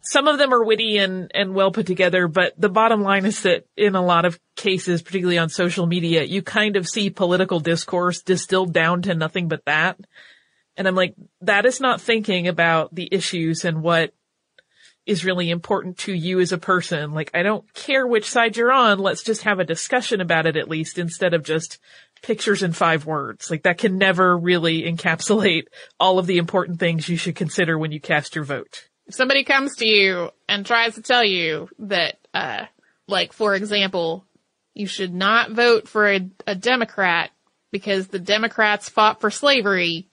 some 0.00 0.28
of 0.28 0.38
them 0.38 0.52
are 0.52 0.64
witty 0.64 0.98
and, 0.98 1.30
and 1.34 1.54
well 1.54 1.70
put 1.72 1.86
together, 1.86 2.28
but 2.28 2.54
the 2.56 2.68
bottom 2.68 3.02
line 3.02 3.26
is 3.26 3.42
that 3.42 3.66
in 3.76 3.94
a 3.94 4.04
lot 4.04 4.24
of 4.24 4.38
cases, 4.56 5.02
particularly 5.02 5.38
on 5.38 5.48
social 5.48 5.86
media, 5.86 6.22
you 6.22 6.42
kind 6.42 6.76
of 6.76 6.88
see 6.88 7.10
political 7.10 7.58
discourse 7.58 8.22
distilled 8.22 8.72
down 8.72 9.02
to 9.02 9.14
nothing 9.14 9.48
but 9.48 9.64
that. 9.66 9.98
And 10.78 10.88
I'm 10.88 10.94
like, 10.94 11.14
that 11.42 11.66
is 11.66 11.80
not 11.80 12.00
thinking 12.00 12.48
about 12.48 12.94
the 12.94 13.08
issues 13.10 13.64
and 13.64 13.82
what 13.82 14.14
is 15.04 15.24
really 15.24 15.50
important 15.50 15.98
to 15.98 16.12
you 16.12 16.38
as 16.38 16.52
a 16.52 16.58
person. 16.58 17.12
Like, 17.12 17.30
I 17.34 17.42
don't 17.42 17.72
care 17.74 18.06
which 18.06 18.30
side 18.30 18.56
you're 18.56 18.72
on. 18.72 18.98
Let's 18.98 19.22
just 19.22 19.42
have 19.42 19.58
a 19.58 19.64
discussion 19.64 20.20
about 20.20 20.46
it 20.46 20.56
at 20.56 20.68
least 20.68 20.98
instead 20.98 21.34
of 21.34 21.42
just 21.42 21.78
pictures 22.22 22.62
in 22.62 22.72
five 22.72 23.06
words. 23.06 23.50
Like 23.50 23.62
that 23.62 23.78
can 23.78 23.98
never 23.98 24.36
really 24.36 24.82
encapsulate 24.82 25.64
all 25.98 26.18
of 26.18 26.26
the 26.26 26.38
important 26.38 26.78
things 26.78 27.08
you 27.08 27.16
should 27.16 27.36
consider 27.36 27.78
when 27.78 27.92
you 27.92 28.00
cast 28.00 28.34
your 28.34 28.44
vote. 28.44 28.88
If 29.06 29.14
somebody 29.14 29.44
comes 29.44 29.76
to 29.76 29.86
you 29.86 30.30
and 30.48 30.66
tries 30.66 30.94
to 30.94 31.02
tell 31.02 31.24
you 31.24 31.68
that, 31.80 32.18
uh, 32.34 32.66
like, 33.06 33.32
for 33.32 33.54
example, 33.54 34.26
you 34.74 34.86
should 34.86 35.14
not 35.14 35.52
vote 35.52 35.88
for 35.88 36.08
a, 36.08 36.28
a 36.46 36.54
Democrat 36.54 37.30
because 37.72 38.08
the 38.08 38.18
Democrats 38.18 38.88
fought 38.88 39.20
for 39.20 39.30
slavery, 39.30 40.07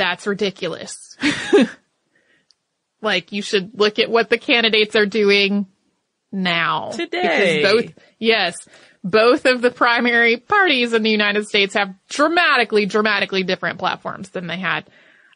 that's 0.00 0.26
ridiculous. 0.26 1.18
like, 3.02 3.32
you 3.32 3.42
should 3.42 3.78
look 3.78 3.98
at 3.98 4.10
what 4.10 4.30
the 4.30 4.38
candidates 4.38 4.96
are 4.96 5.04
doing 5.04 5.66
now. 6.32 6.88
Today. 6.92 7.60
Because 7.60 7.72
both, 7.72 8.04
yes, 8.18 8.56
both 9.04 9.44
of 9.44 9.60
the 9.60 9.70
primary 9.70 10.38
parties 10.38 10.94
in 10.94 11.02
the 11.02 11.10
United 11.10 11.46
States 11.46 11.74
have 11.74 11.94
dramatically, 12.08 12.86
dramatically 12.86 13.42
different 13.42 13.78
platforms 13.78 14.30
than 14.30 14.46
they 14.46 14.58
had 14.58 14.88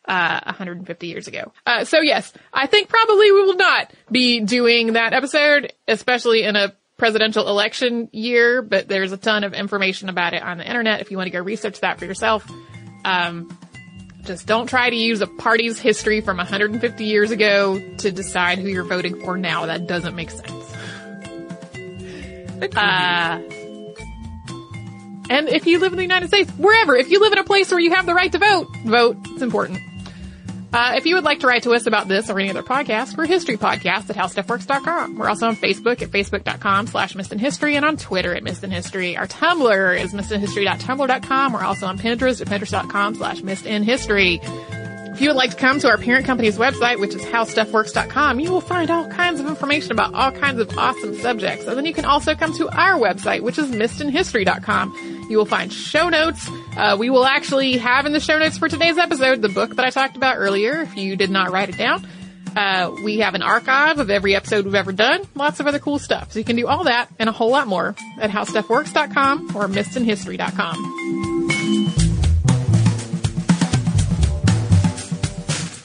uh, 0.06 0.40
150 0.46 1.06
years 1.08 1.28
ago. 1.28 1.52
Uh, 1.66 1.84
so 1.84 2.00
yes, 2.00 2.32
I 2.50 2.66
think 2.66 2.88
probably 2.88 3.32
we 3.32 3.42
will 3.42 3.56
not 3.56 3.92
be 4.10 4.40
doing 4.40 4.94
that 4.94 5.12
episode, 5.12 5.74
especially 5.86 6.44
in 6.44 6.56
a 6.56 6.72
presidential 6.96 7.48
election 7.48 8.08
year, 8.12 8.62
but 8.62 8.88
there's 8.88 9.12
a 9.12 9.18
ton 9.18 9.44
of 9.44 9.52
information 9.52 10.08
about 10.08 10.32
it 10.32 10.42
on 10.42 10.56
the 10.56 10.66
internet 10.66 11.02
if 11.02 11.10
you 11.10 11.18
want 11.18 11.26
to 11.26 11.32
go 11.32 11.40
research 11.40 11.80
that 11.80 11.98
for 11.98 12.06
yourself. 12.06 12.50
Um, 13.04 13.50
just 14.24 14.46
don't 14.46 14.66
try 14.66 14.90
to 14.90 14.96
use 14.96 15.20
a 15.20 15.26
party's 15.26 15.78
history 15.78 16.20
from 16.20 16.38
150 16.38 17.04
years 17.04 17.30
ago 17.30 17.78
to 17.98 18.10
decide 18.10 18.58
who 18.58 18.68
you're 18.68 18.84
voting 18.84 19.20
for 19.20 19.36
now. 19.36 19.66
That 19.66 19.86
doesn't 19.86 20.14
make 20.14 20.30
sense. 20.30 20.52
Uh, 22.76 23.40
and 25.30 25.48
if 25.48 25.66
you 25.66 25.78
live 25.78 25.92
in 25.92 25.96
the 25.96 26.02
United 26.02 26.28
States, 26.28 26.50
wherever, 26.52 26.96
if 26.96 27.10
you 27.10 27.20
live 27.20 27.32
in 27.32 27.38
a 27.38 27.44
place 27.44 27.70
where 27.70 27.80
you 27.80 27.94
have 27.94 28.06
the 28.06 28.14
right 28.14 28.30
to 28.32 28.38
vote, 28.38 28.68
vote. 28.84 29.16
It's 29.30 29.42
important. 29.42 29.78
Uh, 30.74 30.94
if 30.96 31.06
you 31.06 31.14
would 31.14 31.22
like 31.22 31.38
to 31.38 31.46
write 31.46 31.62
to 31.62 31.72
us 31.72 31.86
about 31.86 32.08
this 32.08 32.28
or 32.28 32.40
any 32.40 32.50
other 32.50 32.64
podcast, 32.64 33.16
we're 33.16 33.26
History 33.26 33.56
Podcast 33.56 34.10
at 34.10 34.16
HowStuffWorks.com. 34.16 35.16
We're 35.16 35.28
also 35.28 35.46
on 35.46 35.54
Facebook 35.54 36.02
at 36.02 36.10
Facebook.com 36.10 36.88
slash 36.88 37.14
History 37.14 37.76
and 37.76 37.84
on 37.84 37.96
Twitter 37.96 38.34
at 38.34 38.42
Missed 38.42 38.64
in 38.64 38.72
History. 38.72 39.16
Our 39.16 39.28
Tumblr 39.28 40.00
is 40.00 40.12
MissedInHistory.tumblr.com. 40.12 41.52
We're 41.52 41.62
also 41.62 41.86
on 41.86 41.96
Pinterest 41.96 42.40
at 42.40 42.48
Pinterest.com 42.48 43.14
slash 43.14 43.38
History. 43.38 44.40
If 44.42 45.20
you 45.20 45.28
would 45.28 45.36
like 45.36 45.50
to 45.50 45.56
come 45.56 45.78
to 45.78 45.86
our 45.86 45.96
parent 45.96 46.26
company's 46.26 46.58
website, 46.58 46.98
which 46.98 47.14
is 47.14 47.22
howstuffworks.com, 47.22 48.40
you 48.40 48.50
will 48.50 48.60
find 48.60 48.90
all 48.90 49.06
kinds 49.06 49.38
of 49.38 49.46
information 49.46 49.92
about 49.92 50.12
all 50.12 50.32
kinds 50.32 50.58
of 50.58 50.76
awesome 50.76 51.14
subjects. 51.20 51.68
And 51.68 51.76
then 51.76 51.86
you 51.86 51.94
can 51.94 52.04
also 52.04 52.34
come 52.34 52.52
to 52.54 52.68
our 52.68 52.98
website, 52.98 53.42
which 53.42 53.58
is 53.58 53.70
missedinhistory.com. 53.70 55.13
You 55.28 55.38
will 55.38 55.46
find 55.46 55.72
show 55.72 56.08
notes. 56.08 56.48
Uh, 56.76 56.96
we 56.98 57.10
will 57.10 57.24
actually 57.24 57.78
have 57.78 58.06
in 58.06 58.12
the 58.12 58.20
show 58.20 58.38
notes 58.38 58.58
for 58.58 58.68
today's 58.68 58.98
episode 58.98 59.42
the 59.42 59.48
book 59.48 59.76
that 59.76 59.84
I 59.84 59.90
talked 59.90 60.16
about 60.16 60.36
earlier, 60.36 60.82
if 60.82 60.96
you 60.96 61.16
did 61.16 61.30
not 61.30 61.50
write 61.50 61.68
it 61.68 61.78
down. 61.78 62.06
Uh, 62.56 62.94
we 63.02 63.18
have 63.18 63.34
an 63.34 63.42
archive 63.42 63.98
of 63.98 64.10
every 64.10 64.36
episode 64.36 64.64
we've 64.64 64.74
ever 64.74 64.92
done, 64.92 65.22
lots 65.34 65.60
of 65.60 65.66
other 65.66 65.78
cool 65.78 65.98
stuff. 65.98 66.32
So 66.32 66.38
you 66.38 66.44
can 66.44 66.56
do 66.56 66.66
all 66.68 66.84
that 66.84 67.08
and 67.18 67.28
a 67.28 67.32
whole 67.32 67.50
lot 67.50 67.66
more 67.66 67.96
at 68.20 68.30
howstuffworks.com 68.30 69.56
or 69.56 69.66
missedinhistory.com. 69.66 71.50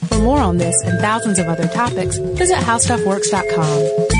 For 0.08 0.18
more 0.18 0.40
on 0.40 0.58
this 0.58 0.80
and 0.84 1.00
thousands 1.00 1.38
of 1.38 1.46
other 1.48 1.66
topics, 1.66 2.18
visit 2.18 2.56
howstuffworks.com. 2.56 4.19